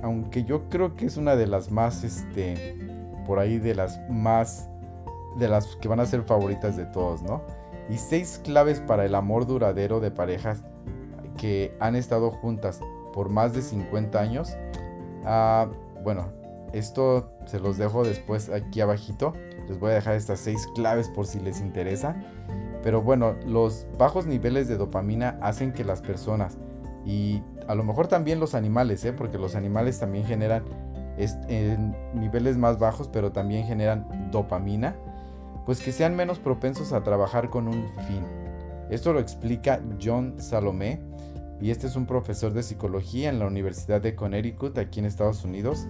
Aunque 0.03 0.45
yo 0.45 0.69
creo 0.69 0.95
que 0.95 1.07
es 1.07 1.17
una 1.17 1.35
de 1.35 1.49
las 1.49 1.73
más, 1.73 2.05
este, 2.05 2.79
por 3.27 3.41
ahí 3.41 3.59
de 3.59 3.75
las 3.75 4.01
más, 4.09 4.69
de 5.39 5.49
las 5.49 5.77
que 5.77 5.89
van 5.89 5.99
a 5.99 6.07
ser 6.07 6.23
favoritas 6.23 6.77
de 6.77 6.87
todos, 6.87 7.23
¿no? 7.23 7.43
Y 7.91 7.99
seis 7.99 8.41
claves 8.45 8.81
para 8.81 9.05
el 9.05 9.15
amor 9.15 9.47
duradero 9.47 9.99
de 9.99 10.11
parejas 10.12 10.62
que 11.37 11.77
han 11.81 11.96
estado 11.96 12.31
juntas 12.31 12.81
por 13.12 13.29
más 13.29 13.53
de 13.53 13.62
50 13.62 14.18
años. 14.18 14.57
Ah, 15.25 15.68
bueno, 16.03 16.29
esto 16.72 17.31
se 17.46 17.61
los 17.61 17.79
dejo 17.79 18.05
después 18.05 18.51
aquí 18.51 18.81
abajito. 18.81 19.33
Les 19.68 19.79
voy 19.79 19.92
a 19.92 19.94
dejar 19.94 20.14
estas 20.14 20.40
seis 20.40 20.66
claves 20.75 21.09
por 21.09 21.27
si 21.27 21.40
les 21.40 21.61
interesa. 21.61 22.16
Pero 22.83 23.03
bueno, 23.03 23.35
los 23.46 23.87
bajos 23.99 24.27
niveles 24.27 24.68
de 24.68 24.77
dopamina 24.77 25.38
hacen 25.42 25.72
que 25.72 25.85
las 25.85 26.03
personas 26.03 26.59
y 27.05 27.42
a 27.68 27.75
lo 27.75 27.85
mejor 27.85 28.09
también 28.09 28.40
los 28.40 28.55
animales, 28.55 29.05
¿eh? 29.05 29.12
porque 29.12 29.38
los 29.38 29.55
animales 29.55 29.99
también 29.99 30.25
generan 30.25 30.64
en 31.49 31.96
niveles 32.14 32.57
más 32.59 32.79
bajos, 32.79 33.09
pero 33.09 33.33
también 33.33 33.66
generan 33.66 34.31
dopamina, 34.31 34.94
pues 35.64 35.81
que 35.81 35.92
sean 35.92 36.14
menos 36.14 36.38
propensos 36.38 36.92
a 36.92 37.03
trabajar 37.03 37.49
con 37.49 37.68
un 37.68 37.88
fin. 38.07 38.22
Esto 38.90 39.12
lo 39.12 39.20
explica 39.20 39.81
John 40.03 40.35
Salomé, 40.38 41.01
y 41.61 41.71
este 41.71 41.87
es 41.87 41.97
un 41.97 42.07
profesor 42.07 42.53
de 42.53 42.62
psicología 42.62 43.29
en 43.29 43.38
la 43.38 43.47
Universidad 43.47 44.01
de 44.01 44.14
Connecticut 44.14 44.77
aquí 44.79 45.01
en 45.01 45.07
Estados 45.07 45.45
Unidos 45.45 45.87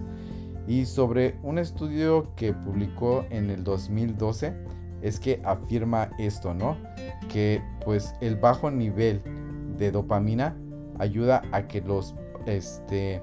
y 0.67 0.85
sobre 0.85 1.35
un 1.43 1.59
estudio 1.59 2.33
que 2.35 2.53
publicó 2.53 3.25
en 3.29 3.49
el 3.49 3.63
2012 3.63 4.53
es 5.01 5.19
que 5.19 5.41
afirma 5.45 6.09
esto, 6.17 6.53
¿no? 6.53 6.77
Que 7.29 7.61
pues 7.85 8.13
el 8.21 8.35
bajo 8.35 8.69
nivel 8.71 9.21
de 9.77 9.91
dopamina 9.91 10.57
ayuda 10.99 11.41
a 11.51 11.67
que 11.67 11.81
los 11.81 12.15
este 12.45 13.21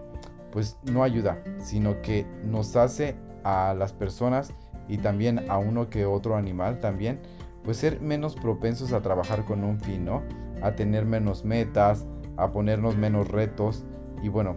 pues 0.52 0.78
no 0.84 1.02
ayuda, 1.02 1.42
sino 1.58 2.00
que 2.00 2.26
nos 2.44 2.76
hace 2.76 3.16
a 3.42 3.74
las 3.76 3.92
personas 3.92 4.54
y 4.88 4.98
también 4.98 5.50
a 5.50 5.58
uno 5.58 5.90
que 5.90 6.06
otro 6.06 6.36
animal 6.36 6.80
también 6.80 7.20
pues 7.64 7.78
ser 7.78 8.00
menos 8.00 8.36
propensos 8.36 8.92
a 8.92 9.02
trabajar 9.02 9.44
con 9.44 9.64
un 9.64 9.80
fin, 9.80 10.04
¿no? 10.04 10.22
A 10.62 10.76
tener 10.76 11.04
menos 11.06 11.44
metas, 11.44 12.06
a 12.36 12.52
ponernos 12.52 12.96
menos 12.96 13.28
retos 13.28 13.84
y 14.22 14.28
bueno, 14.28 14.56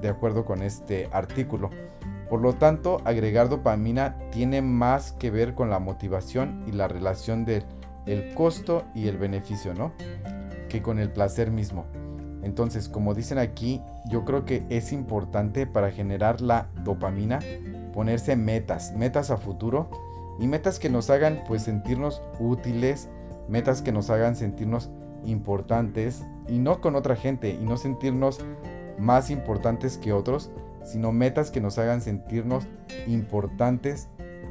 de 0.00 0.08
acuerdo 0.08 0.44
con 0.44 0.62
este 0.62 1.08
artículo. 1.12 1.70
Por 2.28 2.40
lo 2.40 2.52
tanto, 2.54 3.00
agregar 3.04 3.48
dopamina 3.48 4.16
tiene 4.30 4.62
más 4.62 5.12
que 5.12 5.30
ver 5.30 5.54
con 5.54 5.70
la 5.70 5.78
motivación 5.78 6.64
y 6.66 6.72
la 6.72 6.88
relación 6.88 7.44
del 7.44 7.64
el 8.06 8.34
costo 8.34 8.84
y 8.94 9.08
el 9.08 9.18
beneficio, 9.18 9.74
¿no? 9.74 9.92
Que 10.68 10.82
con 10.82 10.98
el 10.98 11.10
placer 11.10 11.50
mismo. 11.50 11.84
Entonces, 12.42 12.88
como 12.88 13.14
dicen 13.14 13.38
aquí, 13.38 13.82
yo 14.08 14.24
creo 14.24 14.44
que 14.44 14.64
es 14.70 14.92
importante 14.92 15.66
para 15.66 15.90
generar 15.90 16.40
la 16.40 16.68
dopamina 16.84 17.40
ponerse 17.98 18.36
metas, 18.36 18.94
metas 18.94 19.32
a 19.32 19.36
futuro 19.36 19.90
y 20.38 20.46
metas 20.46 20.78
que 20.78 20.88
nos 20.88 21.10
hagan 21.10 21.42
pues 21.48 21.64
sentirnos 21.64 22.22
útiles, 22.38 23.08
metas 23.48 23.82
que 23.82 23.90
nos 23.90 24.08
hagan 24.08 24.36
sentirnos 24.36 24.88
importantes 25.24 26.24
y 26.48 26.58
no 26.58 26.80
con 26.80 26.96
otra 26.96 27.16
gente 27.16 27.50
y 27.50 27.64
no 27.64 27.76
sentirnos 27.76 28.40
más 28.98 29.30
importantes 29.30 29.98
que 29.98 30.12
otros, 30.12 30.50
sino 30.84 31.12
metas 31.12 31.50
que 31.50 31.60
nos 31.60 31.78
hagan 31.78 32.00
sentirnos 32.00 32.66
importantes 33.06 34.08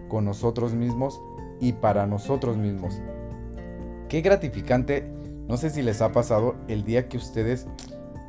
con 0.07 0.25
nosotros 0.25 0.73
mismos 0.73 1.19
y 1.59 1.73
para 1.73 2.05
nosotros 2.07 2.57
mismos. 2.57 3.01
Qué 4.09 4.21
gratificante, 4.21 5.11
no 5.47 5.57
sé 5.57 5.69
si 5.69 5.81
les 5.81 6.01
ha 6.01 6.11
pasado 6.11 6.55
el 6.67 6.83
día 6.83 7.09
que 7.09 7.17
ustedes 7.17 7.67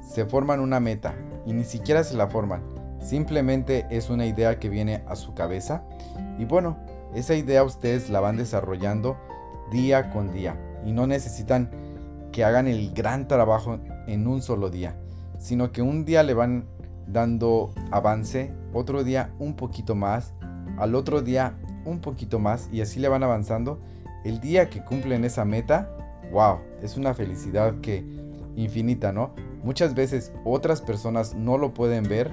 se 0.01 0.25
forman 0.25 0.61
una 0.61 0.81
meta 0.81 1.15
y 1.47 1.53
ni 1.53 1.65
siquiera 1.65 2.03
se 2.03 2.17
la 2.17 2.29
forman, 2.29 2.63
simplemente 3.01 3.87
es 3.91 4.11
una 4.11 4.27
idea 4.27 4.59
que 4.59 4.69
viene 4.69 5.05
a 5.07 5.15
su 5.15 5.35
cabeza 5.35 5.85
y 6.39 6.45
bueno, 6.45 6.79
esa 7.15 7.35
idea 7.35 7.63
ustedes 7.63 8.11
la 8.11 8.21
van 8.21 8.37
desarrollando 8.37 9.17
día 9.71 10.11
con 10.11 10.33
día 10.33 10.57
y 10.85 10.93
no 10.93 11.07
necesitan 11.07 11.71
que 12.33 12.45
hagan 12.45 12.69
el 12.69 12.93
gran 12.93 13.29
trabajo 13.29 13.79
en 14.07 14.27
un 14.27 14.43
solo 14.43 14.71
día, 14.71 14.97
sino 15.39 15.73
que 15.73 15.83
un 15.83 16.05
día 16.05 16.23
le 16.23 16.35
van 16.35 16.67
dando 17.07 17.73
avance, 17.91 18.53
otro 18.73 19.05
día 19.05 19.35
un 19.39 19.55
poquito 19.55 19.95
más, 19.95 20.35
al 20.79 20.95
otro 20.95 21.23
día 21.23 21.55
un 21.85 22.01
poquito 22.01 22.39
más 22.39 22.69
y 22.73 22.81
así 22.81 23.01
le 23.01 23.09
van 23.09 23.23
avanzando. 23.23 23.81
El 24.25 24.41
día 24.41 24.69
que 24.69 24.85
cumplen 24.85 25.25
esa 25.25 25.45
meta, 25.45 25.91
wow, 26.33 26.59
es 26.83 26.97
una 26.97 27.15
felicidad 27.15 27.81
que 27.81 28.05
infinita, 28.57 29.13
¿no? 29.13 29.35
Muchas 29.63 29.95
veces 29.95 30.33
otras 30.45 30.81
personas 30.81 31.35
no 31.35 31.59
lo 31.59 31.73
pueden 31.75 32.05
ver 32.05 32.31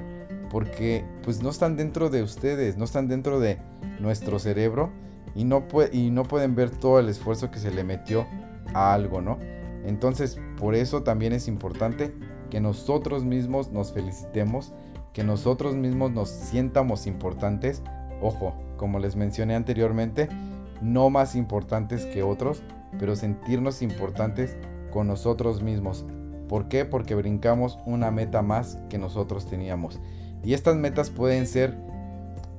porque 0.49 1.05
pues 1.23 1.41
no 1.41 1.49
están 1.49 1.75
dentro 1.75 2.09
de 2.09 2.23
ustedes, 2.23 2.77
no 2.77 2.85
están 2.85 3.07
dentro 3.07 3.39
de 3.39 3.59
nuestro 3.99 4.39
cerebro 4.39 4.91
y 5.35 5.43
no, 5.43 5.65
y 5.91 6.11
no 6.11 6.23
pueden 6.23 6.55
ver 6.55 6.69
todo 6.69 6.99
el 6.99 7.09
esfuerzo 7.09 7.51
que 7.51 7.59
se 7.59 7.71
le 7.71 7.83
metió 7.83 8.25
a 8.73 8.93
algo, 8.93 9.21
¿no? 9.21 9.37
Entonces, 9.85 10.39
por 10.57 10.75
eso 10.75 11.03
también 11.03 11.33
es 11.33 11.47
importante 11.47 12.13
que 12.49 12.59
nosotros 12.59 13.23
mismos 13.23 13.71
nos 13.71 13.91
felicitemos, 13.93 14.73
que 15.13 15.23
nosotros 15.23 15.75
mismos 15.75 16.11
nos 16.11 16.29
sientamos 16.29 17.07
importantes. 17.07 17.81
Ojo, 18.21 18.53
como 18.77 18.99
les 18.99 19.15
mencioné 19.15 19.55
anteriormente, 19.55 20.27
no 20.81 21.09
más 21.09 21.35
importantes 21.35 22.05
que 22.05 22.23
otros, 22.23 22.63
pero 22.99 23.15
sentirnos 23.15 23.81
importantes 23.81 24.57
con 24.91 25.07
nosotros 25.07 25.61
mismos. 25.61 26.05
¿Por 26.47 26.67
qué? 26.67 26.85
Porque 26.85 27.15
brincamos 27.15 27.79
una 27.85 28.11
meta 28.11 28.41
más 28.41 28.77
que 28.89 28.97
nosotros 28.97 29.47
teníamos. 29.47 29.99
Y 30.43 30.53
estas 30.53 30.75
metas 30.75 31.09
pueden 31.09 31.47
ser 31.47 31.75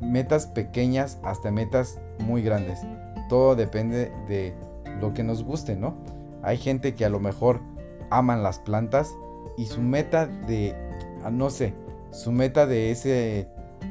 metas 0.00 0.46
pequeñas 0.46 1.18
hasta 1.22 1.50
metas 1.50 2.00
muy 2.18 2.42
grandes. 2.42 2.80
Todo 3.28 3.54
depende 3.54 4.12
de 4.28 4.54
lo 5.00 5.14
que 5.14 5.22
nos 5.22 5.44
guste, 5.44 5.76
¿no? 5.76 5.96
Hay 6.46 6.58
gente 6.58 6.94
que 6.94 7.04
a 7.04 7.08
lo 7.08 7.18
mejor 7.18 7.60
aman 8.08 8.44
las 8.44 8.60
plantas 8.60 9.12
y 9.56 9.66
su 9.66 9.82
meta 9.82 10.26
de, 10.26 10.76
ah, 11.24 11.30
no 11.30 11.50
sé, 11.50 11.74
su 12.12 12.30
meta 12.30 12.66
de 12.66 12.92
ese, 12.92 13.48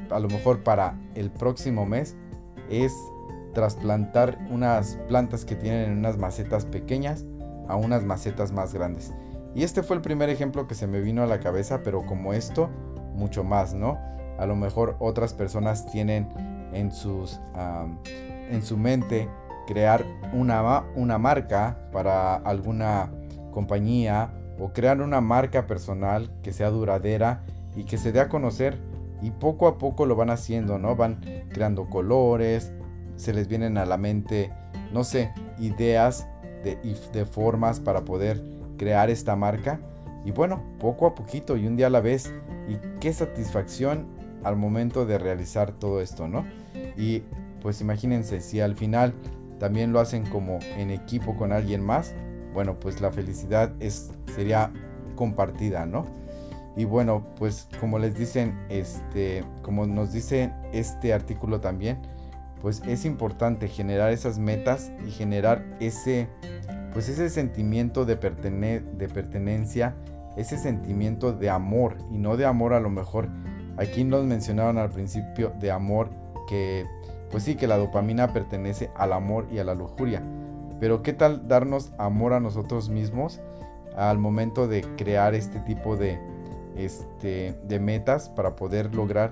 a 0.10 0.20
lo 0.20 0.30
mejor 0.30 0.64
para 0.64 0.98
el 1.16 1.30
próximo 1.32 1.86
mes 1.86 2.16
es 2.70 2.94
trasplantar 3.54 4.40
unas 4.50 4.98
plantas 5.10 5.44
que 5.44 5.56
tienen 5.56 5.92
en 5.92 5.98
unas 5.98 6.18
macetas 6.18 6.66
pequeñas 6.66 7.26
a 7.68 7.76
unas 7.76 8.06
macetas 8.06 8.54
más 8.54 8.74
grandes. 8.74 9.14
Y 9.54 9.64
este 9.64 9.84
fue 9.84 9.98
el 9.98 10.02
primer 10.02 10.30
ejemplo 10.30 10.66
que 10.66 10.76
se 10.76 10.88
me 10.88 11.02
vino 11.02 11.24
a 11.24 11.26
la 11.26 11.42
cabeza, 11.42 11.84
pero 11.84 12.06
como 12.06 12.34
esto, 12.34 12.70
mucho 13.16 13.44
más, 13.44 13.74
¿no? 13.74 13.98
A 14.38 14.46
lo 14.46 14.56
mejor 14.56 14.96
otras 15.00 15.34
personas 15.34 15.92
tienen 15.92 16.30
en, 16.72 16.94
sus, 16.94 17.38
en 18.50 18.64
su 18.64 18.78
mente 18.78 19.28
crear 19.66 20.06
una, 20.34 20.84
una 20.96 21.18
marca 21.18 21.78
para 21.92 22.36
alguna 22.36 23.12
compañía 23.52 24.32
o 24.60 24.72
crear 24.74 25.02
una 25.02 25.22
marca 25.22 25.68
personal 25.68 26.32
que 26.42 26.54
sea 26.54 26.70
duradera 26.70 27.44
y 27.76 27.84
que 27.84 27.98
se 27.98 28.12
dé 28.12 28.20
a 28.20 28.30
conocer 28.30 28.80
y 29.22 29.32
poco 29.32 29.68
a 29.68 29.78
poco 29.78 30.06
lo 30.06 30.16
van 30.16 30.30
haciendo, 30.30 30.78
¿no? 30.78 30.96
Van 30.96 31.20
creando 31.50 31.90
colores, 31.90 32.72
se 33.16 33.34
les 33.34 33.48
vienen 33.48 33.78
a 33.78 33.86
la 33.86 33.98
mente, 33.98 34.52
no 34.94 35.04
sé, 35.04 35.32
ideas 35.60 36.28
de, 36.64 36.78
de 37.14 37.26
formas 37.26 37.80
para 37.80 38.06
poder 38.06 38.44
crear 38.78 39.10
esta 39.10 39.36
marca 39.36 39.80
y 40.26 40.32
bueno, 40.32 40.64
poco 40.80 41.06
a 41.08 41.16
poquito 41.16 41.56
y 41.56 41.68
un 41.68 41.78
día 41.78 41.88
a 41.88 41.92
la 41.92 42.02
vez 42.02 42.34
y 42.68 42.78
qué 43.00 43.14
satisfacción 43.14 44.08
al 44.44 44.56
momento 44.56 45.06
de 45.06 45.18
realizar 45.18 45.72
todo 45.72 46.02
esto, 46.02 46.28
¿no? 46.28 46.46
Y 46.98 47.24
pues 47.62 47.82
imagínense 47.82 48.42
si 48.42 48.60
al 48.60 48.76
final 48.76 49.14
también 49.60 49.94
lo 49.94 50.00
hacen 50.00 50.26
como 50.26 50.60
en 50.78 50.92
equipo 50.92 51.36
con 51.36 51.52
alguien 51.52 51.84
más, 51.84 52.14
bueno, 52.54 52.80
pues 52.80 53.02
la 53.02 53.12
felicidad 53.12 53.74
es, 53.80 54.12
sería 54.34 54.72
compartida, 55.16 55.86
¿no? 55.86 56.06
Y 56.78 56.86
bueno, 56.86 57.26
pues 57.38 57.68
como 57.80 58.00
les 58.00 58.18
dicen, 58.18 58.58
este, 58.70 59.44
como 59.62 59.86
nos 59.86 60.12
dice 60.12 60.52
este 60.74 61.14
artículo 61.14 61.62
también, 61.62 62.00
pues 62.62 62.82
es 62.86 63.06
importante 63.06 63.68
generar 63.68 64.12
esas 64.12 64.40
metas 64.40 64.92
y 65.06 65.12
generar 65.12 65.64
ese, 65.80 66.28
pues 66.94 67.08
ese 67.08 67.30
sentimiento 67.30 68.06
de, 68.06 68.16
de 68.16 69.08
pertenencia, 69.08 69.96
ese 70.36 70.58
sentimiento 70.58 71.32
de 71.32 71.50
amor 71.50 71.98
y 72.12 72.18
no 72.18 72.36
de 72.36 72.46
amor 72.46 72.74
a 72.74 72.80
lo 72.80 72.90
mejor. 72.90 73.30
Aquí 73.78 74.04
nos 74.04 74.26
mencionaron 74.26 74.78
al 74.78 74.90
principio 74.90 75.54
de 75.60 75.72
amor 75.72 76.10
que 76.48 76.86
pues 77.36 77.44
sí 77.44 77.56
que 77.56 77.68
la 77.68 77.76
dopamina 77.76 78.32
pertenece 78.32 78.92
al 78.96 79.12
amor 79.12 79.46
y 79.52 79.60
a 79.60 79.66
la 79.66 79.76
lujuria. 79.76 80.24
Pero 80.80 81.04
¿qué 81.04 81.12
tal 81.12 81.50
darnos 81.50 81.92
amor 81.98 82.32
a 82.32 82.40
nosotros 82.40 82.88
mismos 82.88 83.42
al 83.98 84.20
momento 84.20 84.70
de 84.70 84.84
crear 84.96 85.36
este 85.36 85.60
tipo 85.60 85.98
de, 85.98 86.18
este, 86.78 87.60
de 87.68 87.80
metas 87.82 88.30
para 88.30 88.56
poder 88.56 88.96
lograr 88.96 89.32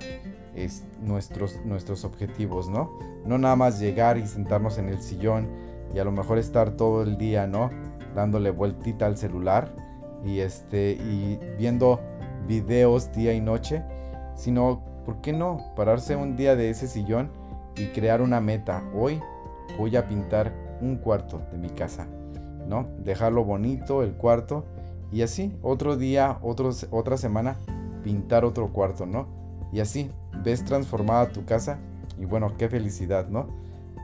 nuestros, 1.02 1.62
nuestros 1.63 2.04
objetivos, 2.04 2.68
¿no? 2.68 2.92
No 3.26 3.38
nada 3.38 3.56
más 3.56 3.80
llegar 3.80 4.18
y 4.18 4.28
sentarnos 4.28 4.78
en 4.80 4.89
el 4.89 5.02
sillón 5.02 5.48
y 5.96 6.00
a 6.00 6.04
lo 6.04 6.12
mejor 6.12 6.39
estar 6.39 6.72
todo 6.72 7.04
el 7.04 7.18
día, 7.18 7.48
¿no? 7.48 7.70
Dándole 8.13 8.52
vueltita 8.52 9.06
al 9.06 9.16
celular 9.16 9.74
y, 10.26 10.42
este, 10.42 10.92
y 10.92 11.39
viendo 11.58 12.02
videos 12.50 13.13
día 13.13 13.32
y 13.32 13.39
noche, 13.39 13.82
sino, 14.36 14.84
¿por 15.06 15.22
qué 15.22 15.32
no? 15.32 15.72
Pararse 15.78 16.18
un 16.18 16.36
día 16.36 16.58
de 16.58 16.70
ese 16.70 16.89
sillón 16.89 17.42
y 17.75 17.88
crear 17.88 18.21
una 18.21 18.39
meta. 18.39 18.83
Hoy 18.95 19.19
voy 19.77 19.95
a 19.95 20.07
pintar 20.07 20.53
un 20.81 20.97
cuarto 20.97 21.41
de 21.51 21.57
mi 21.57 21.69
casa, 21.69 22.07
¿no? 22.67 22.88
Dejarlo 22.99 23.43
bonito 23.43 24.03
el 24.03 24.13
cuarto 24.13 24.65
y 25.12 25.21
así, 25.21 25.55
otro 25.62 25.95
día, 25.95 26.39
otra 26.41 27.17
semana, 27.17 27.55
pintar 28.03 28.45
otro 28.45 28.73
cuarto, 28.73 29.05
¿no? 29.05 29.27
Y 29.71 29.79
así, 29.79 30.09
ves 30.43 30.65
transformada 30.65 31.29
tu 31.29 31.45
casa 31.45 31.79
y 32.19 32.25
bueno, 32.25 32.55
qué 32.57 32.69
felicidad, 32.69 33.27
¿no? 33.27 33.47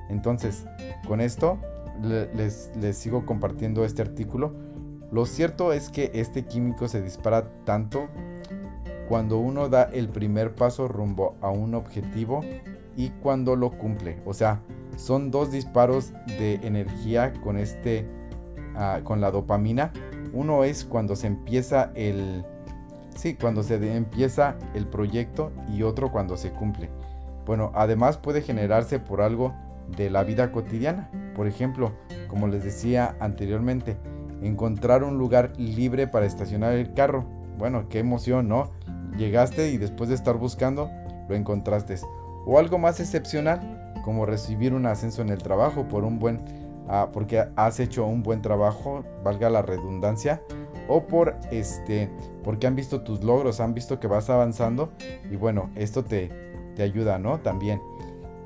Entonces, 0.09 0.65
con 1.07 1.21
esto 1.21 1.57
les, 2.03 2.71
les 2.79 2.97
sigo 2.97 3.25
compartiendo 3.25 3.85
este 3.85 4.01
artículo. 4.01 4.53
Lo 5.11 5.25
cierto 5.25 5.73
es 5.73 5.89
que 5.89 6.11
este 6.13 6.45
químico 6.45 6.87
se 6.87 7.01
dispara 7.01 7.49
tanto 7.65 8.07
cuando 9.07 9.39
uno 9.39 9.69
da 9.69 9.83
el 9.83 10.09
primer 10.09 10.53
paso 10.53 10.87
rumbo 10.87 11.35
a 11.41 11.49
un 11.49 11.73
objetivo 11.73 12.41
y 12.99 13.11
cuando 13.21 13.55
lo 13.55 13.71
cumple. 13.71 14.17
O 14.25 14.33
sea, 14.33 14.61
son 14.97 15.31
dos 15.31 15.53
disparos 15.53 16.11
de 16.37 16.55
energía 16.55 17.31
con 17.41 17.57
este 17.57 18.05
ah, 18.75 18.99
con 19.05 19.21
la 19.21 19.31
dopamina. 19.31 19.93
Uno 20.33 20.65
es 20.65 20.83
cuando 20.83 21.15
se 21.15 21.27
empieza 21.27 21.91
el 21.95 22.43
sí, 23.15 23.35
cuando 23.35 23.63
se 23.63 23.75
empieza 23.95 24.57
el 24.73 24.85
proyecto 24.85 25.53
y 25.69 25.83
otro 25.83 26.11
cuando 26.11 26.35
se 26.35 26.51
cumple. 26.51 26.89
Bueno, 27.45 27.71
además 27.73 28.17
puede 28.17 28.41
generarse 28.41 28.99
por 28.99 29.21
algo 29.21 29.53
de 29.95 30.09
la 30.09 30.25
vida 30.25 30.51
cotidiana. 30.51 31.09
Por 31.37 31.47
ejemplo, 31.47 31.93
como 32.27 32.49
les 32.49 32.65
decía 32.65 33.15
anteriormente, 33.21 33.95
encontrar 34.41 35.05
un 35.05 35.17
lugar 35.17 35.53
libre 35.57 36.05
para 36.05 36.25
estacionar 36.25 36.73
el 36.73 36.93
carro. 36.93 37.23
Bueno, 37.57 37.87
qué 37.87 37.99
emoción, 37.99 38.49
¿no? 38.49 38.71
Llegaste 39.17 39.69
y 39.69 39.77
después 39.77 40.09
de 40.09 40.15
estar 40.15 40.35
buscando, 40.37 40.89
lo 41.29 41.35
encontraste. 41.35 41.95
O 42.45 42.57
algo 42.57 42.77
más 42.77 42.99
excepcional, 42.99 43.93
como 44.03 44.25
recibir 44.25 44.73
un 44.73 44.85
ascenso 44.85 45.21
en 45.21 45.29
el 45.29 45.39
trabajo 45.39 45.87
por 45.87 46.03
un 46.03 46.19
buen 46.19 46.41
ah, 46.87 47.09
porque 47.11 47.45
has 47.55 47.79
hecho 47.79 48.05
un 48.05 48.23
buen 48.23 48.41
trabajo, 48.41 49.03
valga 49.23 49.49
la 49.49 49.61
redundancia, 49.61 50.41
o 50.87 51.05
por 51.05 51.35
este 51.51 52.09
porque 52.43 52.67
han 52.67 52.75
visto 52.75 53.01
tus 53.01 53.23
logros, 53.23 53.59
han 53.59 53.73
visto 53.73 53.99
que 53.99 54.07
vas 54.07 54.29
avanzando 54.29 54.91
y 55.29 55.35
bueno, 55.35 55.69
esto 55.75 56.03
te, 56.03 56.31
te 56.75 56.83
ayuda, 56.83 57.19
¿no? 57.19 57.39
También. 57.39 57.81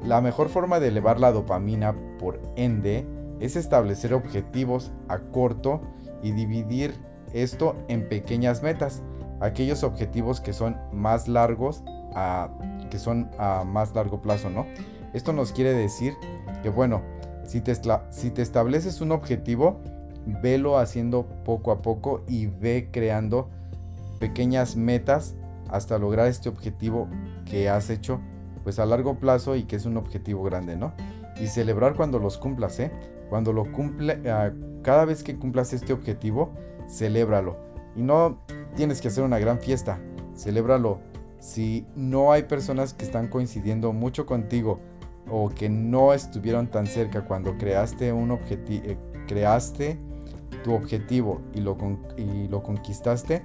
La 0.03 0.19
mejor 0.19 0.49
forma 0.49 0.81
de 0.81 0.89
elevar 0.89 1.19
la 1.19 1.31
dopamina, 1.31 1.95
por 2.19 2.41
ende, 2.57 3.07
es 3.39 3.55
establecer 3.55 4.13
objetivos 4.13 4.91
a 5.07 5.19
corto 5.19 5.81
y 6.21 6.31
dividir 6.31 6.93
esto 7.33 7.75
en 7.87 8.09
pequeñas 8.09 8.61
metas. 8.61 9.01
Aquellos 9.39 9.83
objetivos 9.83 10.41
que 10.41 10.53
son 10.53 10.77
más 10.91 11.27
largos, 11.27 11.83
a, 12.15 12.49
que 12.93 12.99
son 12.99 13.31
a 13.39 13.63
más 13.63 13.95
largo 13.95 14.21
plazo, 14.21 14.51
¿no? 14.51 14.67
Esto 15.13 15.33
nos 15.33 15.51
quiere 15.51 15.73
decir 15.73 16.13
que, 16.61 16.69
bueno, 16.69 17.01
si 17.43 17.59
te, 17.59 17.73
si 18.11 18.29
te 18.29 18.43
estableces 18.43 19.01
un 19.01 19.11
objetivo, 19.11 19.79
velo 20.27 20.77
haciendo 20.77 21.25
poco 21.43 21.71
a 21.71 21.81
poco 21.81 22.21
y 22.27 22.45
ve 22.45 22.89
creando 22.91 23.49
pequeñas 24.19 24.75
metas 24.75 25.33
hasta 25.71 25.97
lograr 25.97 26.27
este 26.27 26.49
objetivo 26.49 27.07
que 27.45 27.67
has 27.67 27.89
hecho 27.89 28.21
pues 28.63 28.77
a 28.77 28.85
largo 28.85 29.15
plazo 29.15 29.55
y 29.55 29.63
que 29.63 29.75
es 29.75 29.87
un 29.87 29.97
objetivo 29.97 30.43
grande, 30.43 30.75
¿no? 30.75 30.93
Y 31.41 31.47
celebrar 31.47 31.95
cuando 31.95 32.19
los 32.19 32.37
cumplas, 32.37 32.79
¿eh? 32.79 32.91
Cuando 33.27 33.53
lo 33.53 33.71
cumple, 33.71 34.21
ah, 34.29 34.51
cada 34.83 35.05
vez 35.05 35.23
que 35.23 35.35
cumplas 35.39 35.73
este 35.73 35.93
objetivo, 35.93 36.53
celébralo. 36.87 37.57
Y 37.95 38.03
no 38.03 38.37
tienes 38.75 39.01
que 39.01 39.07
hacer 39.07 39.23
una 39.23 39.39
gran 39.39 39.57
fiesta, 39.57 39.99
celébralo. 40.35 40.99
Si 41.43 41.85
no 41.93 42.31
hay 42.31 42.43
personas 42.43 42.93
que 42.93 43.03
están 43.03 43.27
coincidiendo 43.27 43.91
mucho 43.91 44.25
contigo 44.25 44.79
o 45.29 45.49
que 45.49 45.67
no 45.67 46.13
estuvieron 46.13 46.67
tan 46.67 46.87
cerca 46.87 47.25
cuando 47.25 47.57
creaste 47.57 48.13
un 48.13 48.31
eh, 48.31 48.97
creaste 49.27 49.99
tu 50.63 50.73
objetivo 50.73 51.41
y 51.53 51.59
lo, 51.59 51.75
y 52.15 52.47
lo 52.47 52.63
conquistaste, 52.63 53.43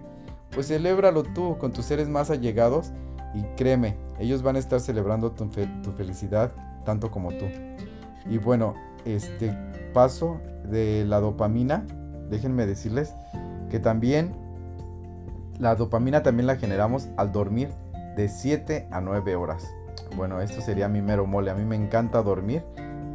pues 0.53 0.69
celébralo 0.69 1.25
tú 1.25 1.59
con 1.59 1.73
tus 1.73 1.87
seres 1.87 2.09
más 2.09 2.31
allegados 2.31 2.93
y 3.35 3.43
créeme, 3.57 3.97
ellos 4.21 4.43
van 4.43 4.55
a 4.55 4.61
estar 4.61 4.79
celebrando 4.79 5.33
tu, 5.33 5.49
felicidad 5.97 6.53
tanto 6.85 7.11
como 7.11 7.33
tú. 7.33 7.47
Y 8.31 8.39
bueno, 8.39 8.75
este 9.07 9.53
paso 9.93 10.41
de 10.71 11.05
la 11.05 11.19
dopamina, 11.19 11.85
déjenme 12.31 12.65
decirles 12.65 13.13
que 13.71 13.81
también 13.81 14.37
la 15.59 15.75
dopamina 15.75 16.23
también 16.23 16.47
la 16.47 16.55
generamos 16.55 17.09
al 17.17 17.33
dormir 17.33 17.71
de 18.19 18.29
7 18.29 18.89
a 18.91 19.01
9 19.01 19.37
horas. 19.37 19.73
Bueno, 20.17 20.41
esto 20.41 20.61
sería 20.61 20.89
mi 20.89 21.01
mero 21.01 21.25
mole. 21.25 21.53
A 21.53 21.55
mí 21.55 21.65
me 21.65 21.77
encanta 21.77 22.21
dormir. 22.21 22.65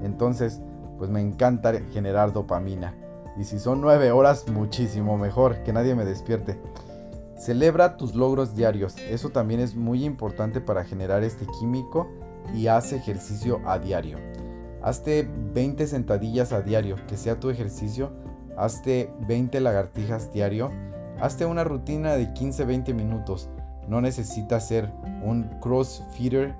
Entonces, 0.01 0.61
pues 0.97 1.09
me 1.09 1.19
encanta 1.19 1.73
generar 1.91 2.31
dopamina. 2.31 2.95
Y 3.37 3.43
si 3.43 3.59
son 3.59 3.81
9 3.81 4.13
horas, 4.13 4.47
muchísimo 4.47 5.17
mejor. 5.17 5.61
Que 5.63 5.73
nadie 5.73 5.93
me 5.93 6.05
despierte. 6.05 6.57
Celebra 7.37 7.97
tus 7.97 8.15
logros 8.15 8.55
diarios, 8.55 8.95
eso 9.09 9.29
también 9.31 9.59
es 9.59 9.75
muy 9.75 10.05
importante 10.05 10.61
para 10.61 10.85
generar 10.85 11.23
este 11.23 11.45
químico 11.59 12.07
y 12.53 12.67
haz 12.67 12.93
ejercicio 12.93 13.59
a 13.65 13.79
diario. 13.79 14.17
Hazte 14.81 15.27
20 15.53 15.85
sentadillas 15.87 16.53
a 16.53 16.61
diario, 16.61 16.95
que 17.07 17.17
sea 17.17 17.41
tu 17.41 17.49
ejercicio. 17.49 18.13
Hazte 18.55 19.11
20 19.27 19.59
lagartijas 19.59 20.31
diario. 20.31 20.71
Hazte 21.19 21.45
una 21.45 21.65
rutina 21.65 22.13
de 22.13 22.33
15-20 22.33 22.93
minutos. 22.93 23.49
No 23.87 24.01
necesitas 24.01 24.67
ser 24.67 24.91
un 25.23 25.43
crossfitter, 25.61 26.55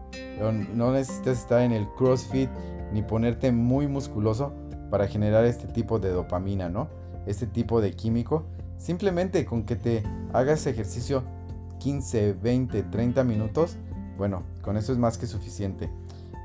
no 0.73 0.91
necesitas 0.91 1.39
estar 1.39 1.62
en 1.62 1.71
el 1.71 1.88
crossfit 1.97 2.49
ni 2.91 3.01
ponerte 3.01 3.51
muy 3.51 3.88
musculoso 3.88 4.53
para 4.89 5.07
generar 5.07 5.45
este 5.45 5.67
tipo 5.67 5.99
de 5.99 6.09
dopamina, 6.09 6.69
¿no? 6.69 6.89
Este 7.25 7.47
tipo 7.47 7.81
de 7.81 7.93
químico 7.93 8.45
Simplemente 8.83 9.45
con 9.45 9.63
que 9.63 9.77
te 9.77 10.03
hagas 10.33 10.67
ejercicio 10.67 11.23
15, 11.79 12.33
20, 12.33 12.83
30 12.83 13.23
minutos, 13.23 13.77
bueno, 14.17 14.43
con 14.62 14.75
eso 14.75 14.91
es 14.91 14.97
más 14.97 15.17
que 15.17 15.25
suficiente. 15.25 15.89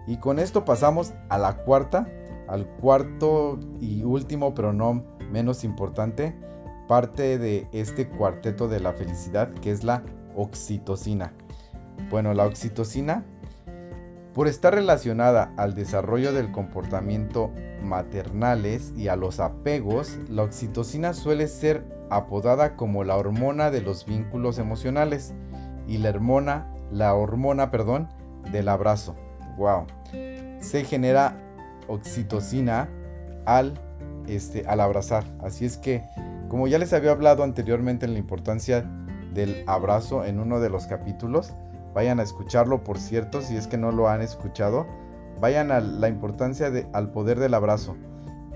Y 0.06 0.18
con 0.18 0.38
esto 0.38 0.64
pasamos 0.64 1.14
a 1.30 1.38
la 1.38 1.56
cuarta, 1.64 2.08
al 2.46 2.64
cuarto 2.76 3.58
y 3.80 4.04
último, 4.04 4.54
pero 4.54 4.72
no 4.72 5.02
menos 5.32 5.64
importante, 5.64 6.32
parte 6.86 7.38
de 7.38 7.66
este 7.72 8.08
cuarteto 8.08 8.68
de 8.68 8.78
la 8.78 8.92
felicidad, 8.92 9.50
que 9.54 9.72
es 9.72 9.82
la 9.82 10.04
oxitocina. 10.38 11.32
Bueno, 12.10 12.32
la 12.32 12.46
oxitocina, 12.46 13.24
por 14.32 14.46
estar 14.46 14.74
relacionada 14.74 15.52
al 15.56 15.74
desarrollo 15.74 16.32
del 16.32 16.52
comportamiento 16.52 17.52
maternales 17.82 18.92
y 18.96 19.08
a 19.08 19.16
los 19.16 19.40
apegos, 19.40 20.16
la 20.28 20.44
oxitocina 20.44 21.12
suele 21.12 21.48
ser 21.48 21.84
apodada 22.08 22.76
como 22.76 23.04
la 23.04 23.16
hormona 23.16 23.70
de 23.70 23.82
los 23.82 24.06
vínculos 24.06 24.58
emocionales 24.58 25.34
y 25.86 25.98
la 25.98 26.10
hormona, 26.10 26.72
la 26.92 27.14
hormona, 27.14 27.70
perdón, 27.70 28.08
del 28.52 28.68
abrazo. 28.68 29.16
Wow. 29.56 29.86
Se 30.60 30.84
genera 30.84 31.36
oxitocina 31.88 32.88
al 33.44 33.74
este 34.28 34.66
al 34.66 34.80
abrazar. 34.80 35.24
Así 35.42 35.64
es 35.64 35.76
que 35.76 36.04
como 36.48 36.68
ya 36.68 36.78
les 36.78 36.92
había 36.92 37.10
hablado 37.10 37.42
anteriormente 37.42 38.06
en 38.06 38.12
la 38.12 38.18
importancia 38.18 38.88
del 39.34 39.64
abrazo 39.66 40.24
en 40.24 40.40
uno 40.40 40.60
de 40.60 40.70
los 40.70 40.86
capítulos, 40.86 41.52
vayan 41.94 42.20
a 42.20 42.22
escucharlo, 42.22 42.84
por 42.84 42.98
cierto, 42.98 43.42
si 43.42 43.56
es 43.56 43.66
que 43.66 43.78
no 43.78 43.92
lo 43.92 44.08
han 44.08 44.22
escuchado, 44.22 44.86
vayan 45.40 45.70
a 45.72 45.80
la 45.80 46.08
importancia 46.08 46.70
de, 46.70 46.86
al 46.92 47.10
poder 47.10 47.38
del 47.38 47.54
abrazo. 47.54 47.96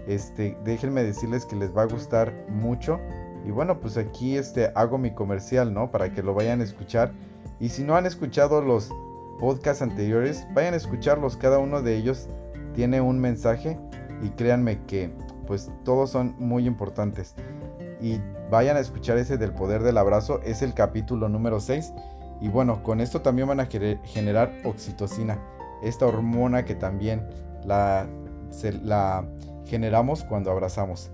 Este, 0.06 0.56
déjenme 0.64 1.02
decirles 1.02 1.44
que 1.46 1.56
les 1.56 1.76
va 1.76 1.82
a 1.82 1.86
gustar 1.86 2.32
mucho 2.48 2.98
y 3.44 3.50
bueno, 3.50 3.80
pues 3.80 3.96
aquí 3.96 4.36
este, 4.36 4.70
hago 4.74 4.98
mi 4.98 5.12
comercial, 5.12 5.74
¿no? 5.74 5.90
Para 5.90 6.12
que 6.12 6.22
lo 6.22 6.34
vayan 6.34 6.60
a 6.60 6.64
escuchar. 6.64 7.12
Y 7.58 7.70
si 7.70 7.82
no 7.82 7.96
han 7.96 8.06
escuchado 8.06 8.62
los 8.62 8.90
podcasts 9.38 9.82
anteriores, 9.82 10.46
vayan 10.54 10.74
a 10.74 10.76
escucharlos. 10.76 11.36
Cada 11.36 11.58
uno 11.58 11.82
de 11.82 11.96
ellos 11.96 12.28
tiene 12.74 13.00
un 13.00 13.18
mensaje 13.18 13.78
y 14.22 14.30
créanme 14.30 14.84
que 14.86 15.10
pues 15.46 15.70
todos 15.84 16.10
son 16.10 16.36
muy 16.38 16.66
importantes. 16.66 17.34
Y 18.00 18.20
vayan 18.52 18.76
a 18.76 18.80
escuchar 18.80 19.16
ese 19.16 19.38
del 19.38 19.54
poder 19.54 19.82
del 19.82 19.96
abrazo. 19.96 20.42
Es 20.44 20.60
el 20.60 20.74
capítulo 20.74 21.30
número 21.30 21.58
6. 21.58 21.94
Y 22.42 22.48
bueno, 22.48 22.82
con 22.82 23.00
esto 23.00 23.22
también 23.22 23.48
van 23.48 23.60
a 23.60 23.66
generar 24.04 24.52
oxitocina. 24.64 25.38
Esta 25.82 26.04
hormona 26.04 26.66
que 26.66 26.74
también 26.74 27.26
la, 27.64 28.06
generamos 29.64 30.24
cuando 30.24 30.50
abrazamos. 30.50 31.10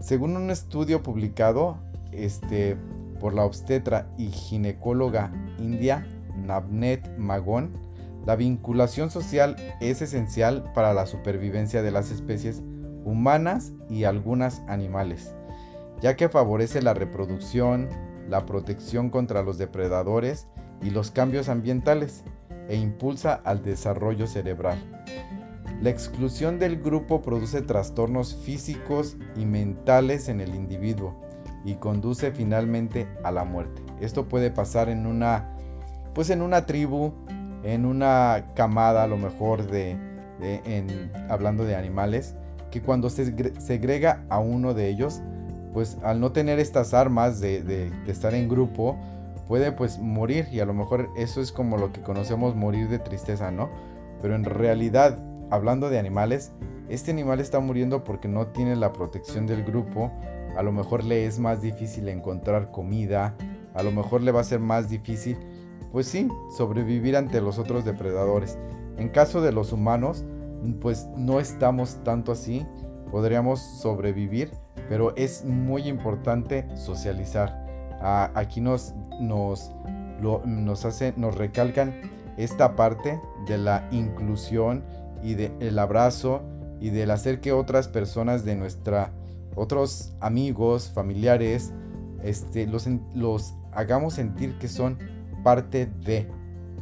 Según 0.00 0.34
un 0.34 0.50
estudio 0.50 1.02
publicado 1.02 1.76
este, 2.10 2.78
por 3.20 3.34
la 3.34 3.44
obstetra 3.44 4.08
y 4.16 4.28
ginecóloga 4.28 5.30
india 5.58 6.06
Navnet 6.36 7.18
Magon, 7.18 7.70
la 8.24 8.34
vinculación 8.34 9.10
social 9.10 9.56
es 9.82 10.00
esencial 10.00 10.64
para 10.74 10.94
la 10.94 11.04
supervivencia 11.04 11.82
de 11.82 11.90
las 11.90 12.10
especies 12.10 12.62
humanas 13.04 13.72
y 13.90 14.04
algunas 14.04 14.62
animales. 14.68 15.34
Ya 16.00 16.16
que 16.16 16.28
favorece 16.28 16.82
la 16.82 16.94
reproducción, 16.94 17.88
la 18.28 18.46
protección 18.46 19.10
contra 19.10 19.42
los 19.42 19.58
depredadores 19.58 20.46
y 20.82 20.90
los 20.90 21.10
cambios 21.10 21.48
ambientales 21.48 22.24
e 22.68 22.76
impulsa 22.76 23.40
al 23.44 23.62
desarrollo 23.62 24.26
cerebral. 24.26 24.78
La 25.80 25.90
exclusión 25.90 26.58
del 26.58 26.82
grupo 26.82 27.22
produce 27.22 27.62
trastornos 27.62 28.34
físicos 28.34 29.16
y 29.36 29.44
mentales 29.44 30.28
en 30.28 30.40
el 30.40 30.54
individuo 30.54 31.20
y 31.64 31.74
conduce 31.74 32.32
finalmente 32.32 33.08
a 33.22 33.30
la 33.30 33.44
muerte. 33.44 33.82
Esto 34.00 34.28
puede 34.28 34.50
pasar 34.50 34.88
en 34.88 35.06
una 35.06 35.54
pues 36.14 36.30
en 36.30 36.42
una 36.42 36.66
tribu, 36.66 37.12
en 37.62 37.86
una 37.86 38.46
camada 38.56 39.04
a 39.04 39.06
lo 39.06 39.16
mejor 39.16 39.70
de, 39.70 39.96
en, 40.40 41.12
hablando 41.28 41.64
de 41.64 41.76
animales, 41.76 42.34
que 42.72 42.82
cuando 42.82 43.08
se 43.08 43.32
segrega 43.60 44.24
a 44.28 44.40
uno 44.40 44.74
de 44.74 44.88
ellos, 44.88 45.22
pues 45.72 45.98
al 46.02 46.20
no 46.20 46.32
tener 46.32 46.58
estas 46.58 46.94
armas 46.94 47.40
de, 47.40 47.90
estar 48.06 48.34
en 48.34 48.48
grupo, 48.48 48.96
puede 49.46 49.72
pues 49.72 49.98
morir 49.98 50.46
y 50.52 50.60
a 50.60 50.66
lo 50.66 50.74
mejor 50.74 51.08
eso 51.16 51.40
es 51.40 51.52
como 51.52 51.78
lo 51.78 51.92
que 51.92 52.02
conocemos 52.02 52.54
morir 52.54 52.88
de 52.88 52.98
tristeza, 52.98 53.50
¿no? 53.50 53.70
Pero 54.20 54.34
en 54.34 54.44
realidad, 54.44 55.18
hablando 55.50 55.90
de 55.90 55.98
animales, 55.98 56.52
este 56.88 57.10
animal 57.10 57.40
está 57.40 57.60
muriendo 57.60 58.04
porque 58.04 58.28
no 58.28 58.48
tiene 58.48 58.76
la 58.76 58.92
protección 58.92 59.46
del 59.46 59.64
grupo, 59.64 60.10
a 60.56 60.62
lo 60.62 60.72
mejor 60.72 61.04
le 61.04 61.26
es 61.26 61.38
más 61.38 61.62
difícil 61.62 62.08
encontrar 62.08 62.70
comida, 62.70 63.34
a 63.74 63.82
lo 63.82 63.92
mejor 63.92 64.22
le 64.22 64.32
va 64.32 64.40
a 64.40 64.44
ser 64.44 64.60
más 64.60 64.88
difícil, 64.88 65.36
pues 65.92 66.06
sí, 66.06 66.28
sobrevivir 66.56 67.16
ante 67.16 67.40
los 67.40 67.58
otros 67.58 67.84
depredadores. 67.84 68.58
En 68.96 69.08
caso 69.08 69.40
de 69.40 69.52
los 69.52 69.72
humanos, 69.72 70.24
pues 70.80 71.06
no 71.16 71.40
estamos 71.40 72.02
tanto 72.04 72.32
así, 72.32 72.66
podríamos 73.10 73.60
sobrevivir, 73.60 74.50
pero 74.88 75.14
es 75.16 75.44
muy 75.44 75.88
importante 75.88 76.66
socializar. 76.76 77.66
Ah, 78.00 78.30
aquí 78.34 78.60
nos, 78.60 78.94
nos, 79.20 79.72
nos, 80.20 80.84
hace, 80.84 81.14
nos 81.16 81.36
recalcan 81.36 82.00
esta 82.36 82.76
parte 82.76 83.20
de 83.46 83.58
la 83.58 83.88
inclusión 83.90 84.84
y 85.22 85.34
del 85.34 85.78
abrazo 85.78 86.42
y 86.80 86.90
del 86.90 87.10
hacer 87.10 87.40
que 87.40 87.52
otras 87.52 87.88
personas 87.88 88.44
de 88.44 88.54
nuestra, 88.54 89.12
otros 89.56 90.14
amigos, 90.20 90.90
familiares, 90.94 91.72
este, 92.22 92.66
los, 92.66 92.88
los 93.14 93.54
hagamos 93.72 94.14
sentir 94.14 94.58
que 94.58 94.68
son 94.68 94.98
parte 95.42 95.86
de, 96.04 96.28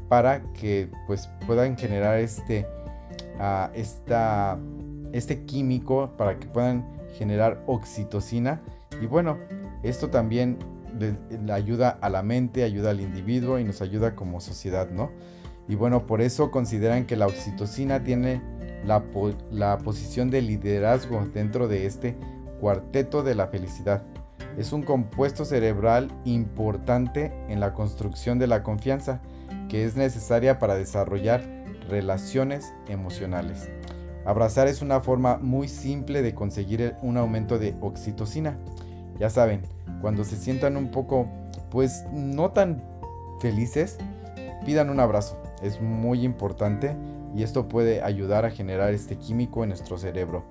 para 0.08 0.42
que 0.52 0.90
pues 1.06 1.28
puedan 1.46 1.76
generar 1.76 2.18
este, 2.18 2.66
uh, 3.38 3.70
esta, 3.74 4.58
este 5.16 5.44
químico, 5.44 6.12
para 6.16 6.38
que 6.38 6.46
puedan 6.46 6.86
generar 7.18 7.62
oxitocina. 7.66 8.60
Y 9.00 9.06
bueno, 9.06 9.38
esto 9.82 10.10
también 10.10 10.58
ayuda 11.52 11.98
a 12.00 12.08
la 12.08 12.22
mente, 12.22 12.62
ayuda 12.62 12.90
al 12.90 13.00
individuo 13.00 13.58
y 13.58 13.64
nos 13.64 13.82
ayuda 13.82 14.14
como 14.14 14.40
sociedad, 14.40 14.90
¿no? 14.90 15.10
Y 15.68 15.74
bueno, 15.74 16.06
por 16.06 16.20
eso 16.20 16.50
consideran 16.50 17.06
que 17.06 17.16
la 17.16 17.26
oxitocina 17.26 18.04
tiene 18.04 18.40
la, 18.84 19.02
la 19.50 19.78
posición 19.78 20.30
de 20.30 20.42
liderazgo 20.42 21.26
dentro 21.34 21.68
de 21.68 21.86
este 21.86 22.16
cuarteto 22.60 23.22
de 23.22 23.34
la 23.34 23.48
felicidad. 23.48 24.04
Es 24.56 24.72
un 24.72 24.82
compuesto 24.82 25.44
cerebral 25.44 26.08
importante 26.24 27.32
en 27.48 27.60
la 27.60 27.74
construcción 27.74 28.38
de 28.38 28.46
la 28.46 28.62
confianza 28.62 29.20
que 29.68 29.84
es 29.84 29.96
necesaria 29.96 30.58
para 30.58 30.76
desarrollar 30.76 31.42
relaciones 31.88 32.72
emocionales. 32.88 33.68
Abrazar 34.26 34.66
es 34.66 34.82
una 34.82 35.00
forma 35.00 35.38
muy 35.38 35.68
simple 35.68 36.20
de 36.20 36.34
conseguir 36.34 36.96
un 37.00 37.16
aumento 37.16 37.60
de 37.60 37.76
oxitocina. 37.80 38.58
Ya 39.20 39.30
saben, 39.30 39.62
cuando 40.00 40.24
se 40.24 40.36
sientan 40.36 40.76
un 40.76 40.90
poco, 40.90 41.28
pues 41.70 42.04
no 42.12 42.50
tan 42.50 42.82
felices, 43.40 43.98
pidan 44.64 44.90
un 44.90 44.98
abrazo. 44.98 45.40
Es 45.62 45.80
muy 45.80 46.24
importante 46.24 46.96
y 47.36 47.44
esto 47.44 47.68
puede 47.68 48.02
ayudar 48.02 48.44
a 48.44 48.50
generar 48.50 48.92
este 48.92 49.16
químico 49.16 49.62
en 49.62 49.68
nuestro 49.68 49.96
cerebro. 49.96 50.42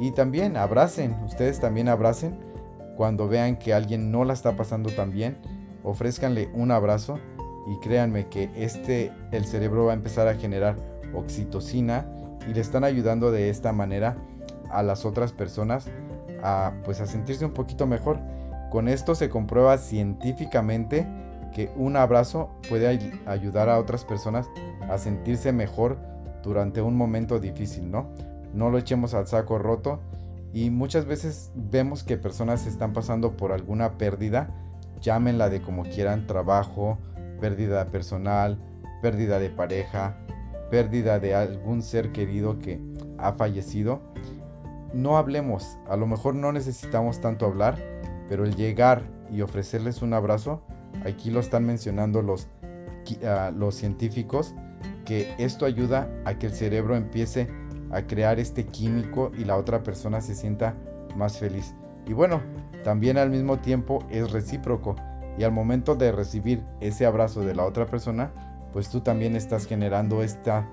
Y 0.00 0.10
también 0.10 0.56
abracen, 0.56 1.14
ustedes 1.24 1.60
también 1.60 1.88
abracen 1.88 2.36
cuando 2.96 3.28
vean 3.28 3.56
que 3.60 3.74
alguien 3.74 4.10
no 4.10 4.24
la 4.24 4.32
está 4.32 4.56
pasando 4.56 4.90
tan 4.90 5.12
bien, 5.12 5.36
ofrézcanle 5.84 6.50
un 6.52 6.72
abrazo 6.72 7.20
y 7.68 7.78
créanme 7.78 8.26
que 8.26 8.50
este 8.56 9.12
el 9.30 9.44
cerebro 9.44 9.86
va 9.86 9.92
a 9.92 9.94
empezar 9.94 10.26
a 10.26 10.34
generar 10.34 10.76
oxitocina 11.14 12.06
y 12.48 12.54
le 12.54 12.60
están 12.60 12.84
ayudando 12.84 13.30
de 13.30 13.50
esta 13.50 13.72
manera 13.72 14.16
a 14.70 14.82
las 14.82 15.04
otras 15.04 15.32
personas 15.32 15.86
a 16.42 16.72
pues 16.84 17.00
a 17.00 17.06
sentirse 17.06 17.44
un 17.44 17.52
poquito 17.52 17.86
mejor. 17.86 18.18
Con 18.70 18.88
esto 18.88 19.14
se 19.14 19.28
comprueba 19.30 19.78
científicamente 19.78 21.06
que 21.54 21.70
un 21.76 21.96
abrazo 21.96 22.50
puede 22.68 22.88
ayudar 23.26 23.68
a 23.68 23.78
otras 23.78 24.04
personas 24.04 24.46
a 24.90 24.98
sentirse 24.98 25.52
mejor 25.52 25.98
durante 26.42 26.82
un 26.82 26.96
momento 26.96 27.38
difícil, 27.38 27.90
¿no? 27.90 28.10
No 28.52 28.70
lo 28.70 28.78
echemos 28.78 29.14
al 29.14 29.26
saco 29.26 29.58
roto 29.58 30.00
y 30.52 30.70
muchas 30.70 31.06
veces 31.06 31.50
vemos 31.54 32.04
que 32.04 32.16
personas 32.16 32.66
están 32.66 32.92
pasando 32.92 33.36
por 33.36 33.52
alguna 33.52 33.96
pérdida, 33.96 34.50
llámenla 35.00 35.48
de 35.48 35.62
como 35.62 35.84
quieran, 35.84 36.26
trabajo, 36.26 36.98
pérdida 37.40 37.86
personal, 37.86 38.58
pérdida 39.02 39.38
de 39.38 39.50
pareja, 39.50 40.16
pérdida 40.70 41.18
de 41.18 41.34
algún 41.34 41.82
ser 41.82 42.12
querido 42.12 42.58
que 42.58 42.80
ha 43.18 43.32
fallecido, 43.32 44.00
no 44.92 45.16
hablemos, 45.18 45.78
a 45.88 45.96
lo 45.96 46.06
mejor 46.06 46.34
no 46.34 46.52
necesitamos 46.52 47.20
tanto 47.20 47.46
hablar, 47.46 47.76
pero 48.28 48.44
el 48.44 48.54
llegar 48.54 49.02
y 49.30 49.42
ofrecerles 49.42 50.02
un 50.02 50.14
abrazo, 50.14 50.62
aquí 51.04 51.30
lo 51.30 51.40
están 51.40 51.64
mencionando 51.66 52.22
los, 52.22 52.48
ah, 53.26 53.50
los 53.54 53.74
científicos, 53.74 54.54
que 55.04 55.34
esto 55.38 55.66
ayuda 55.66 56.08
a 56.24 56.38
que 56.38 56.46
el 56.46 56.54
cerebro 56.54 56.96
empiece 56.96 57.48
a 57.90 58.06
crear 58.06 58.38
este 58.38 58.66
químico 58.66 59.30
y 59.36 59.44
la 59.44 59.56
otra 59.56 59.82
persona 59.82 60.20
se 60.20 60.34
sienta 60.34 60.74
más 61.16 61.38
feliz. 61.38 61.74
Y 62.06 62.12
bueno, 62.12 62.40
también 62.82 63.18
al 63.18 63.30
mismo 63.30 63.58
tiempo 63.58 64.04
es 64.10 64.30
recíproco 64.30 64.96
y 65.38 65.44
al 65.44 65.52
momento 65.52 65.94
de 65.94 66.12
recibir 66.12 66.62
ese 66.80 67.06
abrazo 67.06 67.40
de 67.40 67.54
la 67.54 67.64
otra 67.64 67.86
persona, 67.86 68.32
pues 68.74 68.90
tú 68.90 69.00
también 69.00 69.36
estás 69.36 69.66
generando 69.66 70.24
esta, 70.24 70.68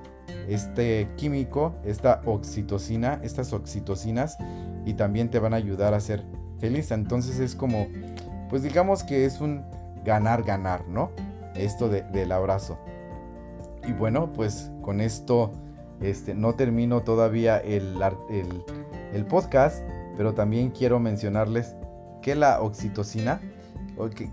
este 0.50 1.08
químico, 1.18 1.76
esta 1.86 2.22
oxitocina, 2.26 3.20
estas 3.24 3.54
oxitocinas 3.54 4.38
y 4.86 4.96
también 4.96 5.30
te 5.30 5.38
van 5.38 5.54
a 5.54 5.58
ayudar 5.58 5.94
a 5.94 6.00
ser 6.00 6.26
feliz. 6.60 6.90
Entonces 6.90 7.40
es 7.40 7.56
como, 7.56 7.88
pues 8.50 8.64
digamos 8.64 9.04
que 9.04 9.26
es 9.26 9.40
un 9.40 9.64
ganar, 10.04 10.42
ganar, 10.42 10.88
¿no? 10.88 11.12
Esto 11.56 11.90
del 11.90 12.32
abrazo. 12.32 12.80
Y 13.88 13.94
bueno, 13.94 14.34
pues 14.34 14.72
con 14.82 15.00
esto 15.00 15.52
este, 16.02 16.34
no 16.34 16.56
termino 16.56 17.04
todavía 17.04 17.60
el, 17.60 18.02
el, 18.32 18.66
el 19.14 19.26
podcast, 19.28 19.86
pero 20.18 20.34
también 20.34 20.72
quiero 20.72 21.00
mencionarles 21.00 21.76
que 22.24 22.34
la 22.34 22.62
oxitocina 22.62 23.40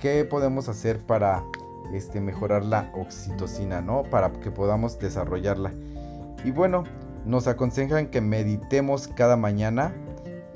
¿Qué, 0.01 0.25
podemos 0.25 0.69
hacer 0.69 0.99
para 1.01 1.45
este, 1.93 2.21
mejorar 2.21 2.65
la 2.65 2.91
oxitocina, 2.95 3.81
¿no? 3.81 4.03
Para 4.05 4.31
que 4.33 4.51
podamos 4.51 4.99
desarrollarla. 4.99 5.73
Y 6.45 6.51
bueno, 6.51 6.85
nos 7.25 7.47
aconsejan 7.47 8.09
que 8.09 8.21
meditemos 8.21 9.09
cada 9.09 9.37
mañana, 9.37 9.93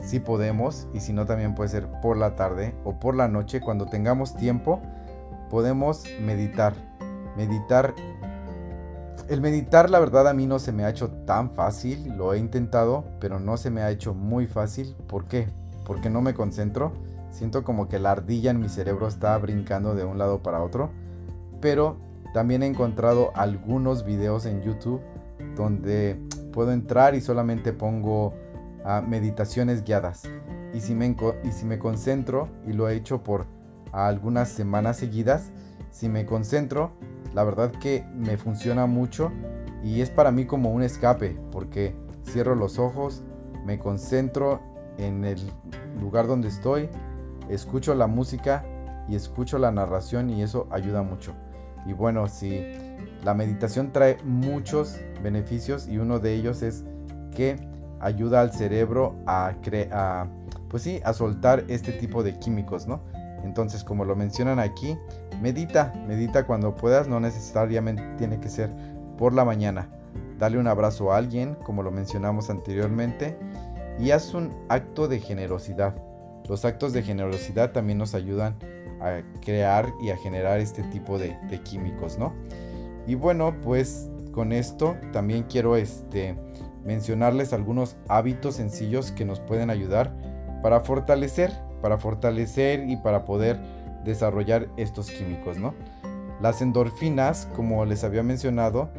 si 0.01 0.21
podemos, 0.21 0.89
y 0.95 1.01
si 1.01 1.13
no 1.13 1.27
también 1.27 1.55
puede 1.55 1.71
ser 1.71 1.89
por 2.01 2.17
la 2.17 2.35
tarde 2.35 2.75
o 2.85 2.99
por 2.99 3.15
la 3.15 3.29
noche, 3.29 3.61
cuando 3.61 3.87
tengamos 3.87 4.37
tiempo, 4.37 4.81
podemos 5.51 6.05
meditar. 6.21 6.75
Meditar. 7.37 7.95
El 9.29 9.41
meditar, 9.41 9.89
la 9.89 10.01
verdad, 10.01 10.29
a 10.29 10.35
mí 10.35 10.47
no 10.47 10.59
se 10.59 10.73
me 10.73 10.85
ha 10.85 10.91
hecho 10.91 11.11
tan 11.11 11.51
fácil, 11.51 12.17
lo 12.17 12.35
he 12.35 12.39
intentado, 12.39 13.05
pero 13.21 13.39
no 13.39 13.57
se 13.57 13.71
me 13.71 13.83
ha 13.83 13.91
hecho 13.91 14.15
muy 14.15 14.47
fácil. 14.47 14.97
¿Por 15.07 15.25
qué? 15.27 15.49
Porque 15.85 16.11
no 16.11 16.21
me 16.21 16.35
concentro 16.35 16.93
Siento 17.33 17.65
como 17.65 17.89
que 17.89 17.99
la 17.99 18.13
ardilla 18.13 18.51
en 18.51 18.61
mi 18.61 18.69
cerebro 18.69 19.09
está 19.09 19.37
brincando 19.39 19.95
de 19.95 20.05
un 20.05 20.19
lado 20.19 20.43
para 20.43 20.63
otro. 20.63 20.91
Pero 21.63 21.97
también 22.35 22.63
he 22.63 22.67
encontrado 22.67 23.31
algunos 23.35 24.05
videos 24.05 24.45
en 24.45 24.61
YouTube 24.61 25.01
donde 25.57 26.21
puedo 26.53 26.73
entrar 26.73 27.15
y 27.15 27.23
solamente 27.23 27.73
pongo 27.73 28.35
ah, 28.85 29.03
meditaciones 29.07 29.85
guiadas. 29.85 30.25
Y 30.75 30.81
si, 30.81 30.95
me, 30.95 31.17
y 31.45 31.53
si 31.53 31.65
me 31.65 31.79
concentro, 31.79 32.49
y 32.67 32.73
lo 32.73 32.89
he 32.89 32.97
hecho 32.97 33.23
por 33.23 33.47
algunas 33.93 34.49
semanas 34.49 34.97
seguidas, 34.97 35.53
si 35.91 36.09
me 36.09 36.27
concentro, 36.27 36.93
la 37.35 37.45
verdad 37.45 37.71
que 37.71 38.05
me 38.15 38.37
funciona 38.37 38.87
mucho 38.87 39.31
y 39.85 40.01
es 40.01 40.11
para 40.11 40.31
mí 40.31 40.47
como 40.47 40.73
un 40.73 40.83
escape, 40.83 41.39
porque 41.51 41.95
cierro 42.25 42.55
los 42.55 42.79
ojos, 42.79 43.23
me 43.65 43.79
concentro 43.79 44.61
en 44.99 45.25
el 45.25 45.39
lugar 46.01 46.27
donde 46.27 46.49
estoy, 46.49 46.89
escucho 47.49 47.95
la 47.95 48.07
música 48.07 48.65
y 49.09 49.15
escucho 49.15 49.59
la 49.59 49.71
narración 49.71 50.31
y 50.31 50.43
eso 50.43 50.67
ayuda 50.71 51.03
mucho. 51.03 51.35
Y 51.87 51.93
bueno, 51.93 52.29
si 52.29 52.65
la 53.25 53.35
meditación 53.35 53.93
trae 53.93 54.19
muchos 54.25 54.99
beneficios 55.23 55.89
y 55.89 55.99
uno 55.99 56.19
de 56.19 56.35
ellos 56.35 56.63
es 56.63 56.85
que 57.35 57.57
ayuda 58.01 58.41
al 58.41 58.53
cerebro 58.53 59.15
a, 59.27 59.55
pues 60.69 60.83
sí, 60.83 61.01
a 61.05 61.13
soltar 61.13 61.65
este 61.69 61.93
tipo 61.93 62.23
de 62.23 62.39
químicos, 62.39 62.87
¿no? 62.87 63.01
Entonces, 63.45 63.83
como 63.85 64.05
lo 64.05 64.15
mencionan 64.15 64.59
aquí, 64.59 64.97
medita, 65.41 65.93
medita 66.07 66.47
cuando 66.47 66.75
puedas, 66.75 67.09
no 67.09 67.21
necesariamente 67.21 68.03
tiene 68.19 68.39
que 68.41 68.49
ser 68.49 68.71
por 69.19 69.33
la 69.33 69.45
mañana. 69.45 69.89
Dale 70.39 70.59
un 70.59 70.67
abrazo 70.67 71.13
a 71.13 71.17
alguien, 71.17 71.57
como 71.65 71.83
lo 71.83 71.91
mencionamos 71.91 72.51
anteriormente, 72.51 73.37
y 73.99 74.11
haz 74.11 74.35
un 74.35 74.53
acto 74.69 75.09
de 75.09 75.21
generosidad. 75.21 75.95
Los 76.49 76.65
actos 76.65 76.93
de 76.93 77.03
generosidad 77.03 77.73
también 77.73 77.99
nos 77.99 78.15
ayudan 78.15 78.57
a 79.03 79.23
crear 79.41 79.93
y 80.01 80.11
a 80.11 80.17
generar 80.17 80.61
este 80.61 80.83
tipo 80.85 81.19
de, 81.19 81.37
químicos, 81.65 82.19
¿no? 82.19 82.33
Y 83.07 83.15
bueno, 83.15 83.55
pues 83.61 84.11
con 84.33 84.53
esto 84.53 84.97
también 85.13 85.45
quiero 85.45 85.77
este, 85.77 86.37
mencionarles 86.85 87.53
algunos 87.53 87.97
hábitos 88.09 88.57
sencillos 88.57 89.11
que 89.11 89.25
nos 89.25 89.41
pueden 89.41 89.71
ayudar 89.71 90.17
para 90.63 90.81
fortalecer, 90.81 91.53
para 91.81 91.99
fortalecer 91.99 92.89
y 92.89 92.97
para 92.97 93.25
poder 93.25 93.59
desarrollar 94.05 94.69
estos 94.77 95.11
químicos, 95.11 95.59
¿no? 95.59 95.75
Las 96.41 96.63
endorfinas, 96.63 97.49
como 97.55 97.85
les 97.85 98.05
había 98.05 98.23
mencionado, 98.23 98.91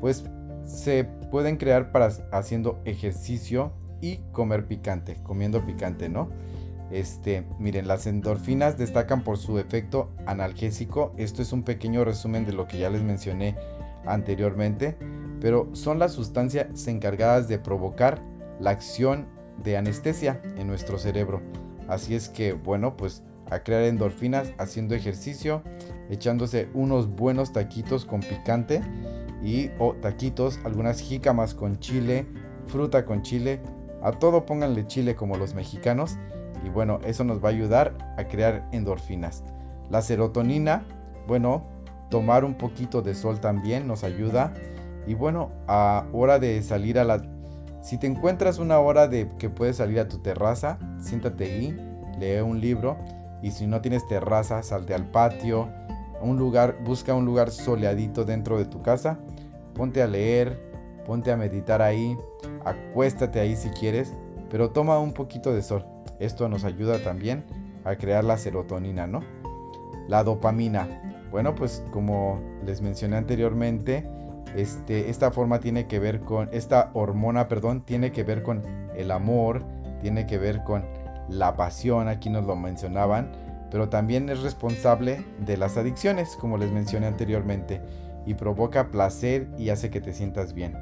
pues 0.00 0.24
se 0.64 1.04
pueden 1.30 1.56
crear 1.56 1.92
para 1.92 2.10
haciendo 2.32 2.80
ejercicio 2.84 3.72
y 4.00 4.18
comer 4.32 4.66
picante, 4.66 5.16
comiendo 5.22 5.64
picante, 5.64 6.08
¿no? 6.08 6.30
Este, 6.90 7.44
miren, 7.58 7.86
las 7.86 8.06
endorfinas 8.06 8.76
destacan 8.76 9.22
por 9.22 9.38
su 9.38 9.58
efecto 9.58 10.10
analgésico. 10.26 11.12
Esto 11.16 11.42
es 11.42 11.52
un 11.52 11.62
pequeño 11.62 12.04
resumen 12.04 12.44
de 12.44 12.52
lo 12.52 12.66
que 12.66 12.78
ya 12.78 12.90
les 12.90 13.02
mencioné 13.02 13.56
anteriormente, 14.06 14.96
pero 15.40 15.68
son 15.72 15.98
las 15.98 16.12
sustancias 16.12 16.86
encargadas 16.88 17.48
de 17.48 17.58
provocar 17.58 18.22
la 18.58 18.70
acción 18.70 19.26
de 19.62 19.76
anestesia 19.76 20.40
en 20.56 20.66
nuestro 20.66 20.98
cerebro. 20.98 21.42
Así 21.88 22.14
es 22.14 22.28
que, 22.28 22.52
bueno, 22.52 22.96
pues 22.96 23.22
a 23.50 23.60
crear 23.60 23.82
endorfinas 23.82 24.52
haciendo 24.58 24.94
ejercicio, 24.94 25.62
echándose 26.08 26.68
unos 26.74 27.08
buenos 27.08 27.52
taquitos 27.52 28.04
con 28.04 28.20
picante 28.20 28.80
y 29.42 29.70
o 29.78 29.94
taquitos, 29.94 30.60
algunas 30.64 31.00
jícamas 31.00 31.54
con 31.54 31.78
chile, 31.78 32.26
fruta 32.66 33.04
con 33.04 33.22
chile, 33.22 33.60
a 34.02 34.12
todo 34.12 34.46
pónganle 34.46 34.86
chile 34.86 35.14
como 35.14 35.36
los 35.36 35.54
mexicanos 35.54 36.16
y 36.64 36.68
bueno, 36.68 37.00
eso 37.04 37.24
nos 37.24 37.42
va 37.42 37.48
a 37.48 37.52
ayudar 37.52 37.96
a 38.16 38.24
crear 38.24 38.68
endorfinas. 38.72 39.44
La 39.90 40.02
serotonina, 40.02 40.84
bueno, 41.26 41.64
tomar 42.10 42.44
un 42.44 42.54
poquito 42.54 43.02
de 43.02 43.14
sol 43.14 43.40
también 43.40 43.86
nos 43.86 44.04
ayuda. 44.04 44.52
Y 45.06 45.14
bueno, 45.14 45.50
a 45.66 46.06
hora 46.12 46.38
de 46.38 46.62
salir 46.62 46.98
a 46.98 47.04
la... 47.04 47.22
Si 47.82 47.98
te 47.98 48.06
encuentras 48.06 48.58
una 48.58 48.78
hora 48.78 49.08
de 49.08 49.30
que 49.38 49.48
puedes 49.48 49.76
salir 49.76 49.98
a 50.00 50.08
tu 50.08 50.18
terraza, 50.18 50.78
siéntate 51.00 51.44
ahí, 51.44 51.76
lee 52.18 52.40
un 52.40 52.60
libro. 52.60 52.98
Y 53.42 53.52
si 53.52 53.66
no 53.66 53.80
tienes 53.80 54.06
terraza, 54.06 54.62
salte 54.62 54.94
al 54.94 55.10
patio. 55.10 55.68
Un 56.20 56.36
lugar, 56.36 56.76
busca 56.84 57.14
un 57.14 57.24
lugar 57.24 57.50
soleadito 57.50 58.24
dentro 58.24 58.58
de 58.58 58.66
tu 58.66 58.82
casa. 58.82 59.18
Ponte 59.74 60.02
a 60.02 60.06
leer, 60.06 60.70
ponte 61.06 61.32
a 61.32 61.36
meditar 61.36 61.80
ahí, 61.80 62.16
acuéstate 62.64 63.40
ahí 63.40 63.56
si 63.56 63.70
quieres, 63.70 64.14
pero 64.50 64.70
toma 64.70 64.98
un 64.98 65.12
poquito 65.12 65.52
de 65.52 65.62
sol. 65.62 65.84
Esto 66.20 66.48
nos 66.48 66.64
ayuda 66.64 67.02
también 67.02 67.44
a 67.84 67.96
crear 67.96 68.22
la 68.22 68.36
serotonina, 68.36 69.06
¿no? 69.06 69.22
La 70.06 70.22
dopamina. 70.22 70.86
Bueno, 71.30 71.54
pues 71.54 71.82
como 71.90 72.40
les 72.64 72.82
mencioné 72.82 73.16
anteriormente, 73.16 74.06
este, 74.54 75.10
esta 75.10 75.30
forma 75.30 75.60
tiene 75.60 75.86
que 75.86 75.98
ver 75.98 76.20
con, 76.20 76.48
esta 76.52 76.90
hormona, 76.94 77.48
perdón, 77.48 77.82
tiene 77.82 78.12
que 78.12 78.24
ver 78.24 78.42
con 78.42 78.62
el 78.96 79.10
amor, 79.10 79.64
tiene 80.00 80.26
que 80.26 80.38
ver 80.38 80.62
con 80.64 80.84
la 81.28 81.56
pasión, 81.56 82.08
aquí 82.08 82.28
nos 82.30 82.44
lo 82.44 82.56
mencionaban, 82.56 83.30
pero 83.70 83.88
también 83.88 84.28
es 84.28 84.42
responsable 84.42 85.24
de 85.38 85.56
las 85.56 85.76
adicciones, 85.76 86.36
como 86.36 86.58
les 86.58 86.72
mencioné 86.72 87.06
anteriormente, 87.06 87.80
y 88.26 88.34
provoca 88.34 88.90
placer 88.90 89.48
y 89.56 89.70
hace 89.70 89.90
que 89.90 90.00
te 90.00 90.12
sientas 90.12 90.52
bien. 90.52 90.76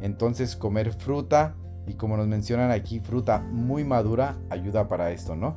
Entonces 0.00 0.56
comer 0.56 0.92
fruta, 0.92 1.54
y 1.86 1.94
como 1.94 2.16
nos 2.16 2.26
mencionan 2.26 2.70
aquí, 2.70 3.00
fruta 3.00 3.38
muy 3.38 3.84
madura 3.84 4.36
ayuda 4.50 4.88
para 4.88 5.10
esto, 5.10 5.36
¿no? 5.36 5.56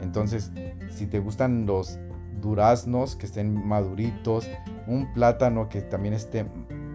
Entonces, 0.00 0.52
si 0.90 1.06
te 1.06 1.18
gustan 1.18 1.66
los 1.66 1.98
duraznos 2.40 3.16
que 3.16 3.26
estén 3.26 3.66
maduritos, 3.66 4.48
un 4.86 5.12
plátano 5.12 5.68
que 5.68 5.80
también 5.82 6.14
esté, 6.14 6.46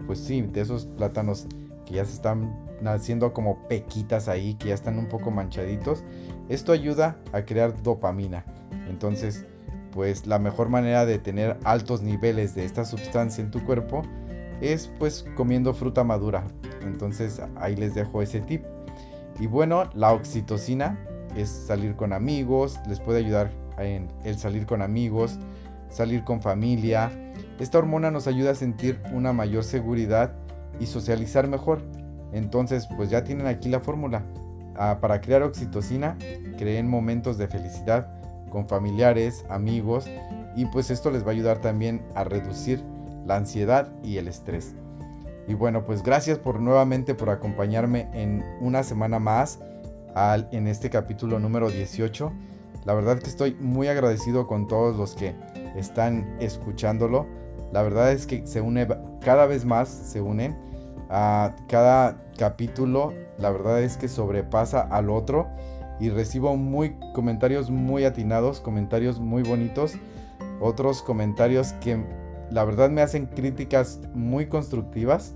pues 0.06 0.18
sí, 0.18 0.42
de 0.42 0.60
esos 0.60 0.86
plátanos 0.86 1.46
que 1.84 1.94
ya 1.94 2.04
se 2.04 2.14
están 2.14 2.56
haciendo 2.84 3.32
como 3.32 3.66
pequitas 3.68 4.28
ahí, 4.28 4.54
que 4.54 4.68
ya 4.68 4.74
están 4.74 4.98
un 4.98 5.08
poco 5.08 5.30
manchaditos, 5.30 6.04
esto 6.48 6.72
ayuda 6.72 7.16
a 7.32 7.42
crear 7.42 7.82
dopamina. 7.82 8.44
Entonces, 8.88 9.46
pues 9.92 10.26
la 10.26 10.38
mejor 10.38 10.68
manera 10.68 11.06
de 11.06 11.18
tener 11.18 11.58
altos 11.64 12.02
niveles 12.02 12.54
de 12.54 12.64
esta 12.64 12.84
sustancia 12.84 13.44
en 13.44 13.50
tu 13.50 13.64
cuerpo 13.64 14.02
es 14.60 14.90
pues 14.98 15.24
comiendo 15.36 15.74
fruta 15.74 16.02
madura. 16.04 16.44
Entonces 16.86 17.40
ahí 17.56 17.76
les 17.76 17.94
dejo 17.94 18.22
ese 18.22 18.40
tip. 18.40 18.64
Y 19.40 19.46
bueno, 19.46 19.88
la 19.94 20.12
oxitocina 20.12 20.98
es 21.36 21.48
salir 21.48 21.96
con 21.96 22.12
amigos, 22.12 22.78
les 22.88 23.00
puede 23.00 23.18
ayudar 23.20 23.50
en 23.78 24.08
el 24.24 24.38
salir 24.38 24.66
con 24.66 24.82
amigos, 24.82 25.38
salir 25.88 26.24
con 26.24 26.42
familia. 26.42 27.10
Esta 27.58 27.78
hormona 27.78 28.10
nos 28.10 28.26
ayuda 28.26 28.52
a 28.52 28.54
sentir 28.54 29.00
una 29.12 29.32
mayor 29.32 29.64
seguridad 29.64 30.34
y 30.78 30.86
socializar 30.86 31.48
mejor. 31.48 31.82
Entonces, 32.32 32.88
pues 32.96 33.10
ya 33.10 33.24
tienen 33.24 33.46
aquí 33.46 33.68
la 33.68 33.80
fórmula. 33.80 34.22
Ah, 34.74 34.98
para 35.00 35.20
crear 35.20 35.42
oxitocina, 35.42 36.16
creen 36.56 36.88
momentos 36.88 37.36
de 37.36 37.46
felicidad 37.46 38.08
con 38.50 38.68
familiares, 38.68 39.44
amigos 39.48 40.06
y 40.56 40.66
pues 40.66 40.90
esto 40.90 41.10
les 41.10 41.24
va 41.24 41.28
a 41.28 41.32
ayudar 41.32 41.58
también 41.58 42.02
a 42.14 42.24
reducir 42.24 42.82
la 43.26 43.36
ansiedad 43.36 43.88
y 44.02 44.18
el 44.18 44.28
estrés. 44.28 44.74
Y 45.48 45.54
bueno, 45.54 45.84
pues 45.84 46.02
gracias 46.02 46.38
por 46.38 46.60
nuevamente 46.60 47.14
por 47.14 47.30
acompañarme 47.30 48.08
en 48.12 48.44
una 48.60 48.82
semana 48.82 49.18
más 49.18 49.58
al, 50.14 50.48
en 50.52 50.68
este 50.68 50.88
capítulo 50.88 51.38
número 51.38 51.70
18. 51.70 52.32
La 52.84 52.94
verdad 52.94 53.18
que 53.18 53.28
estoy 53.28 53.54
muy 53.54 53.88
agradecido 53.88 54.46
con 54.46 54.68
todos 54.68 54.96
los 54.96 55.14
que 55.14 55.34
están 55.76 56.36
escuchándolo. 56.40 57.26
La 57.72 57.82
verdad 57.82 58.12
es 58.12 58.26
que 58.26 58.46
se 58.46 58.60
une 58.60 58.86
cada 59.20 59.46
vez 59.46 59.64
más, 59.64 59.88
se 59.88 60.20
unen 60.20 60.56
a 61.10 61.54
cada 61.68 62.22
capítulo. 62.38 63.12
La 63.38 63.50
verdad 63.50 63.82
es 63.82 63.96
que 63.96 64.08
sobrepasa 64.08 64.80
al 64.80 65.10
otro 65.10 65.48
y 65.98 66.10
recibo 66.10 66.56
muy 66.56 66.96
comentarios 67.14 67.70
muy 67.70 68.04
atinados, 68.04 68.60
comentarios 68.60 69.20
muy 69.20 69.42
bonitos, 69.42 69.94
otros 70.60 71.02
comentarios 71.02 71.72
que 71.74 72.04
la 72.52 72.64
verdad 72.64 72.90
me 72.90 73.02
hacen 73.02 73.26
críticas 73.26 74.00
muy 74.14 74.46
constructivas, 74.46 75.34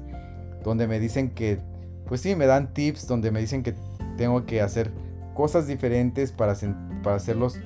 donde 0.62 0.87
me 0.87 1.01
dicen 1.01 1.31
que, 1.31 1.59
pues 2.07 2.21
sí, 2.21 2.37
me 2.37 2.47
dan 2.47 2.73
tips, 2.75 3.07
donde 3.07 3.31
me 3.31 3.41
dicen 3.41 3.62
que 3.62 3.75
tengo 4.17 4.45
que 4.45 4.61
hacer 4.61 4.93
cosas 5.35 5.67
diferentes 5.67 6.33
para, 6.33 6.55
para 7.03 7.17
hacerlos 7.17 7.59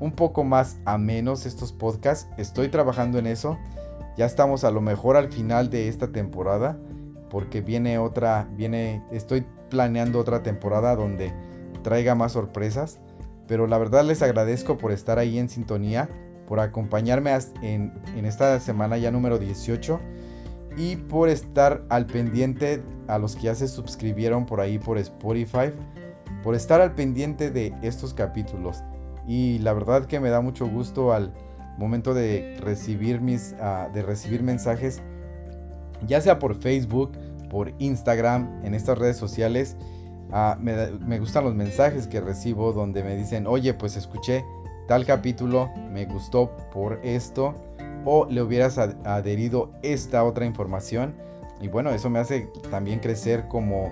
un 0.00 0.12
poco 0.12 0.44
más 0.44 0.78
a 0.84 0.98
menos 0.98 1.46
estos 1.46 1.72
podcasts. 1.72 2.28
Estoy 2.36 2.68
trabajando 2.68 3.18
en 3.18 3.26
eso. 3.26 3.58
Ya 4.16 4.26
estamos 4.26 4.64
a 4.64 4.70
lo 4.70 4.80
mejor 4.80 5.16
al 5.16 5.32
final 5.32 5.70
de 5.70 5.88
esta 5.88 6.12
temporada, 6.12 6.78
porque 7.30 7.60
viene 7.60 7.98
otra, 7.98 8.48
viene, 8.56 9.02
estoy 9.10 9.44
planeando 9.70 10.20
otra 10.20 10.42
temporada 10.42 10.94
donde 10.94 11.32
traiga 11.82 12.14
más 12.14 12.32
sorpresas. 12.32 13.00
Pero 13.48 13.66
la 13.66 13.76
verdad 13.78 14.04
les 14.04 14.22
agradezco 14.22 14.78
por 14.78 14.92
estar 14.92 15.18
ahí 15.18 15.38
en 15.38 15.48
sintonía 15.48 16.08
por 16.46 16.60
acompañarme 16.60 17.36
en, 17.62 17.92
esta 18.24 18.58
semana 18.60 18.96
ya 18.98 19.10
número 19.10 19.38
18 19.38 20.00
y 20.76 20.96
por 20.96 21.28
estar 21.28 21.84
al 21.88 22.06
pendiente 22.06 22.82
a 23.06 23.18
los 23.18 23.36
que 23.36 23.42
ya 23.42 23.54
se 23.54 23.68
suscribieron 23.68 24.46
por 24.46 24.60
ahí 24.60 24.78
por 24.78 24.98
Spotify, 24.98 25.72
por 26.42 26.54
estar 26.54 26.80
al 26.80 26.94
pendiente 26.94 27.50
de 27.50 27.74
estos 27.82 28.12
capítulos. 28.14 28.82
Y 29.26 29.58
la 29.60 29.72
verdad 29.72 30.06
que 30.06 30.20
me 30.20 30.30
da 30.30 30.40
mucho 30.40 30.66
gusto 30.66 31.12
al 31.12 31.32
momento 31.78 32.14
de 32.14 32.56
recibir 32.60 33.20
mis 33.20 33.54
ah, 33.60 33.88
de 33.92 34.02
recibir 34.02 34.42
mensajes 34.42 35.02
ya 36.06 36.20
sea 36.20 36.38
por 36.38 36.54
Facebook, 36.56 37.12
por 37.50 37.72
Instagram, 37.78 38.60
en 38.64 38.74
estas 38.74 38.98
redes 38.98 39.16
sociales. 39.16 39.76
Ah, 40.32 40.58
me, 40.60 40.90
me 40.92 41.18
gustan 41.18 41.44
los 41.44 41.54
mensajes 41.54 42.06
que 42.06 42.20
recibo 42.20 42.72
donde 42.72 43.02
me 43.04 43.16
dicen, 43.16 43.46
oye, 43.46 43.74
pues 43.74 43.96
escuché 43.96 44.44
tal 44.86 45.06
capítulo 45.06 45.70
me 45.90 46.04
gustó 46.06 46.56
por 46.72 47.00
esto 47.02 47.54
o 48.04 48.26
le 48.26 48.42
hubieras 48.42 48.78
adherido 48.78 49.72
esta 49.82 50.24
otra 50.24 50.44
información. 50.44 51.14
Y 51.60 51.68
bueno 51.68 51.90
eso 51.90 52.10
me 52.10 52.18
hace 52.18 52.48
también 52.70 53.00
crecer 53.00 53.48
como 53.48 53.90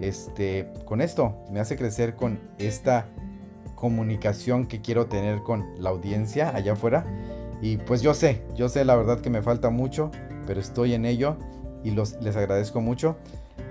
este 0.00 0.72
con 0.84 1.00
esto. 1.00 1.36
Me 1.50 1.60
hace 1.60 1.76
crecer 1.76 2.14
con 2.14 2.40
esta 2.58 3.06
comunicación 3.74 4.66
que 4.66 4.80
quiero 4.80 5.06
tener 5.06 5.42
con 5.42 5.66
la 5.78 5.90
audiencia 5.90 6.54
allá 6.54 6.72
afuera. 6.72 7.04
Y 7.62 7.76
pues 7.78 8.02
yo 8.02 8.14
sé 8.14 8.42
yo 8.54 8.68
sé 8.68 8.84
la 8.84 8.96
verdad 8.96 9.20
que 9.20 9.30
me 9.30 9.42
falta 9.42 9.70
mucho 9.70 10.10
pero 10.46 10.60
estoy 10.60 10.94
en 10.94 11.04
ello 11.04 11.36
y 11.84 11.92
los, 11.92 12.20
les 12.20 12.36
agradezco 12.36 12.80
mucho. 12.80 13.16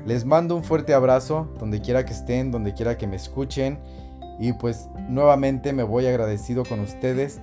Les 0.05 0.24
mando 0.24 0.55
un 0.55 0.64
fuerte 0.64 0.93
abrazo 0.93 1.49
donde 1.60 1.82
quiera 1.82 2.05
que 2.05 2.14
estén 2.14 2.51
donde 2.51 2.74
quiera 2.74 2.97
que 2.97 3.05
me 3.05 3.18
escuchen 3.18 3.80
Y 4.39 4.53
pues 4.53 4.89
nuevamente 5.09 5.73
me 5.73 5.83
voy 5.83 6.05
agradecido 6.05 6.63
con 6.63 6.79
ustedes 6.79 7.41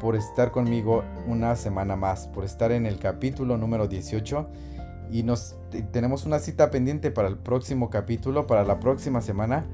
por 0.00 0.16
estar 0.16 0.50
conmigo 0.50 1.04
una 1.26 1.56
semana 1.56 1.96
más, 1.96 2.28
por 2.28 2.44
estar 2.44 2.72
en 2.72 2.86
el 2.86 2.98
capítulo 2.98 3.56
número 3.58 3.86
18 3.86 4.48
y 5.10 5.22
nos 5.22 5.56
tenemos 5.92 6.24
una 6.24 6.38
cita 6.38 6.70
pendiente 6.70 7.10
para 7.10 7.28
el 7.28 7.36
próximo 7.36 7.90
capítulo, 7.90 8.46
para 8.46 8.64
la 8.64 8.78
próxima 8.80 9.20
semana 9.20 9.66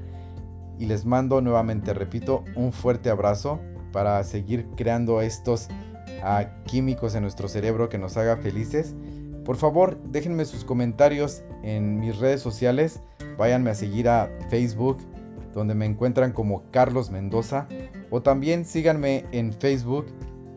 y 0.77 0.85
les 0.85 1.05
mando 1.05 1.41
nuevamente, 1.41 1.93
repito, 1.93 2.43
un 2.55 2.73
fuerte 2.73 3.09
abrazo 3.09 3.59
para 3.91 4.21
seguir 4.23 4.67
creando 4.75 5.21
estos 5.21 5.69
uh, 6.21 6.45
químicos 6.65 7.15
en 7.15 7.21
nuestro 7.21 7.47
cerebro 7.47 7.87
que 7.87 7.97
nos 7.97 8.17
haga 8.17 8.37
felices. 8.37 8.93
Por 9.45 9.55
favor, 9.55 9.97
déjenme 10.09 10.43
sus 10.43 10.65
comentarios 10.65 11.43
en 11.63 11.99
mis 11.99 12.17
redes 12.17 12.41
sociales. 12.41 12.99
Váyanme 13.37 13.69
a 13.69 13.75
seguir 13.75 14.09
a 14.09 14.29
Facebook, 14.49 14.97
donde 15.55 15.73
me 15.73 15.87
encuentran 15.87 16.33
como 16.33 16.69
Carlos 16.69 17.09
Mendoza. 17.09 17.67
O 18.11 18.21
también 18.21 18.65
síganme 18.65 19.25
en 19.31 19.51
Facebook 19.51 20.05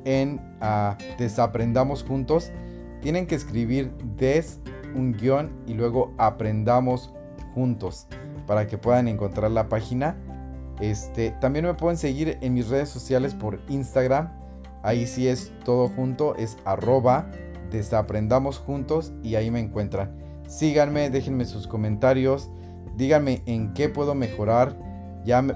en 0.04 0.40
uh, 0.60 0.94
Desaprendamos 1.18 2.04
Juntos. 2.04 2.52
Tienen 3.00 3.26
que 3.26 3.34
escribir 3.34 3.90
des 4.18 4.60
un 4.94 5.12
guion 5.12 5.50
y 5.66 5.72
luego 5.72 6.12
aprendamos 6.18 7.14
juntos 7.54 8.06
para 8.46 8.66
que 8.66 8.76
puedan 8.76 9.08
encontrar 9.08 9.50
la 9.50 9.70
página. 9.70 10.16
Este, 10.80 11.30
también 11.40 11.64
me 11.64 11.72
pueden 11.72 11.96
seguir 11.96 12.36
en 12.42 12.52
mis 12.52 12.68
redes 12.68 12.90
sociales 12.90 13.34
por 13.34 13.60
Instagram. 13.68 14.30
Ahí 14.82 15.06
sí 15.06 15.26
es 15.26 15.52
todo 15.64 15.88
junto, 15.88 16.36
es 16.36 16.58
arroba 16.66 17.30
desaprendamos 17.70 18.58
juntos 18.58 19.12
y 19.22 19.34
ahí 19.34 19.50
me 19.50 19.60
encuentran. 19.60 20.16
Síganme, 20.46 21.10
déjenme 21.10 21.44
sus 21.44 21.66
comentarios, 21.66 22.50
díganme 22.96 23.42
en 23.46 23.74
qué 23.74 23.88
puedo 23.88 24.14
mejorar. 24.14 24.76